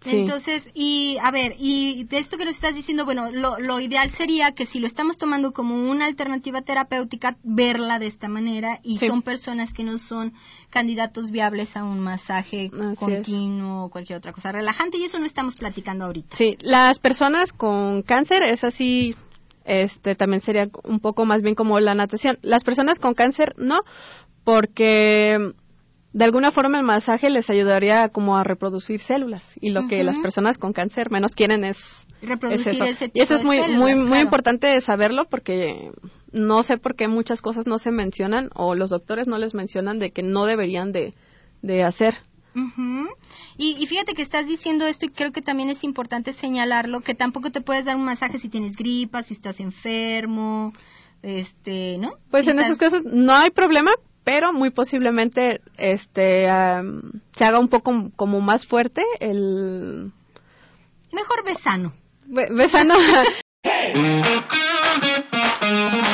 Entonces, 0.04 0.68
y 0.74 1.16
a 1.22 1.30
ver, 1.30 1.54
y 1.58 2.04
de 2.04 2.18
esto 2.18 2.36
que 2.36 2.44
nos 2.44 2.54
estás 2.54 2.74
diciendo, 2.74 3.04
bueno, 3.04 3.30
lo, 3.30 3.58
lo, 3.58 3.80
ideal 3.80 4.10
sería 4.10 4.52
que 4.52 4.66
si 4.66 4.78
lo 4.78 4.86
estamos 4.86 5.18
tomando 5.18 5.52
como 5.52 5.74
una 5.90 6.06
alternativa 6.06 6.62
terapéutica, 6.62 7.36
verla 7.42 7.98
de 7.98 8.06
esta 8.06 8.28
manera 8.28 8.80
y 8.82 8.98
son 8.98 9.22
personas 9.22 9.72
que 9.72 9.84
no 9.84 9.98
son 9.98 10.32
candidatos 10.70 11.30
viables 11.30 11.76
a 11.76 11.84
un 11.84 12.00
masaje 12.00 12.70
continuo 12.98 13.84
o 13.84 13.90
cualquier 13.90 14.18
otra 14.18 14.32
cosa 14.32 14.52
relajante 14.52 14.98
y 14.98 15.04
eso 15.04 15.18
no 15.18 15.26
estamos 15.26 15.54
platicando 15.56 16.04
ahorita. 16.06 16.36
Sí, 16.36 16.56
las 16.60 16.98
personas 16.98 17.52
con 17.52 18.02
cáncer 18.02 18.42
es 18.42 18.64
así, 18.64 19.14
este 19.64 20.14
también 20.14 20.40
sería 20.40 20.68
un 20.84 21.00
poco 21.00 21.24
más 21.24 21.42
bien 21.42 21.54
como 21.54 21.78
la 21.80 21.94
natación. 21.94 22.38
Las 22.42 22.64
personas 22.64 22.98
con 22.98 23.14
cáncer 23.14 23.54
no, 23.56 23.80
porque 24.44 25.52
de 26.12 26.24
alguna 26.24 26.50
forma 26.50 26.78
el 26.78 26.84
masaje 26.84 27.30
les 27.30 27.48
ayudaría 27.48 28.08
como 28.10 28.36
a 28.36 28.44
reproducir 28.44 29.00
células 29.00 29.44
y 29.60 29.70
lo 29.70 29.88
que 29.88 30.04
las 30.04 30.18
personas 30.18 30.58
con 30.58 30.72
cáncer 30.72 31.10
menos 31.10 31.32
quieren 31.32 31.64
es 31.64 31.78
reproducir 32.20 32.82
eso. 32.84 33.04
y 33.12 33.20
eso 33.20 33.34
es 33.34 33.44
muy 33.44 33.60
muy 33.68 33.94
muy 33.94 34.18
importante 34.18 34.78
saberlo 34.80 35.26
porque 35.28 35.90
no 36.32 36.62
sé 36.62 36.78
por 36.78 36.96
qué 36.96 37.08
muchas 37.08 37.40
cosas 37.40 37.66
no 37.66 37.78
se 37.78 37.90
mencionan 37.90 38.50
o 38.54 38.74
los 38.74 38.90
doctores 38.90 39.26
no 39.26 39.38
les 39.38 39.54
mencionan 39.54 39.98
de 39.98 40.10
que 40.10 40.22
no 40.22 40.44
deberían 40.44 40.92
de, 40.92 41.14
de 41.62 41.82
hacer. 41.82 42.14
y, 43.56 43.76
y, 43.78 43.86
fíjate 43.86 44.12
que 44.12 44.20
estás 44.20 44.46
diciendo 44.46 44.86
esto 44.86 45.06
y 45.06 45.08
creo 45.08 45.32
que 45.32 45.40
también 45.40 45.70
es 45.70 45.84
importante 45.84 46.34
señalarlo, 46.34 47.00
que 47.00 47.14
tampoco 47.14 47.50
te 47.50 47.62
puedes 47.62 47.86
dar 47.86 47.96
un 47.96 48.04
masaje 48.04 48.38
si 48.38 48.50
tienes 48.50 48.76
gripa, 48.76 49.22
si 49.22 49.32
estás 49.32 49.58
enfermo, 49.60 50.74
este, 51.22 51.96
¿no? 51.98 52.14
Pues 52.30 52.46
en 52.46 52.58
esos 52.58 52.76
casos 52.76 53.04
no 53.04 53.32
hay 53.32 53.50
problema, 53.50 53.92
pero 54.24 54.52
muy 54.52 54.70
posiblemente 54.70 55.60
este 55.76 56.46
se 57.36 57.44
haga 57.44 57.58
un 57.58 57.68
poco 57.68 58.10
como 58.16 58.40
más 58.40 58.66
fuerte 58.66 59.04
el 59.20 60.12
mejor 61.12 61.44
besano 61.44 61.92
besano 62.26 62.94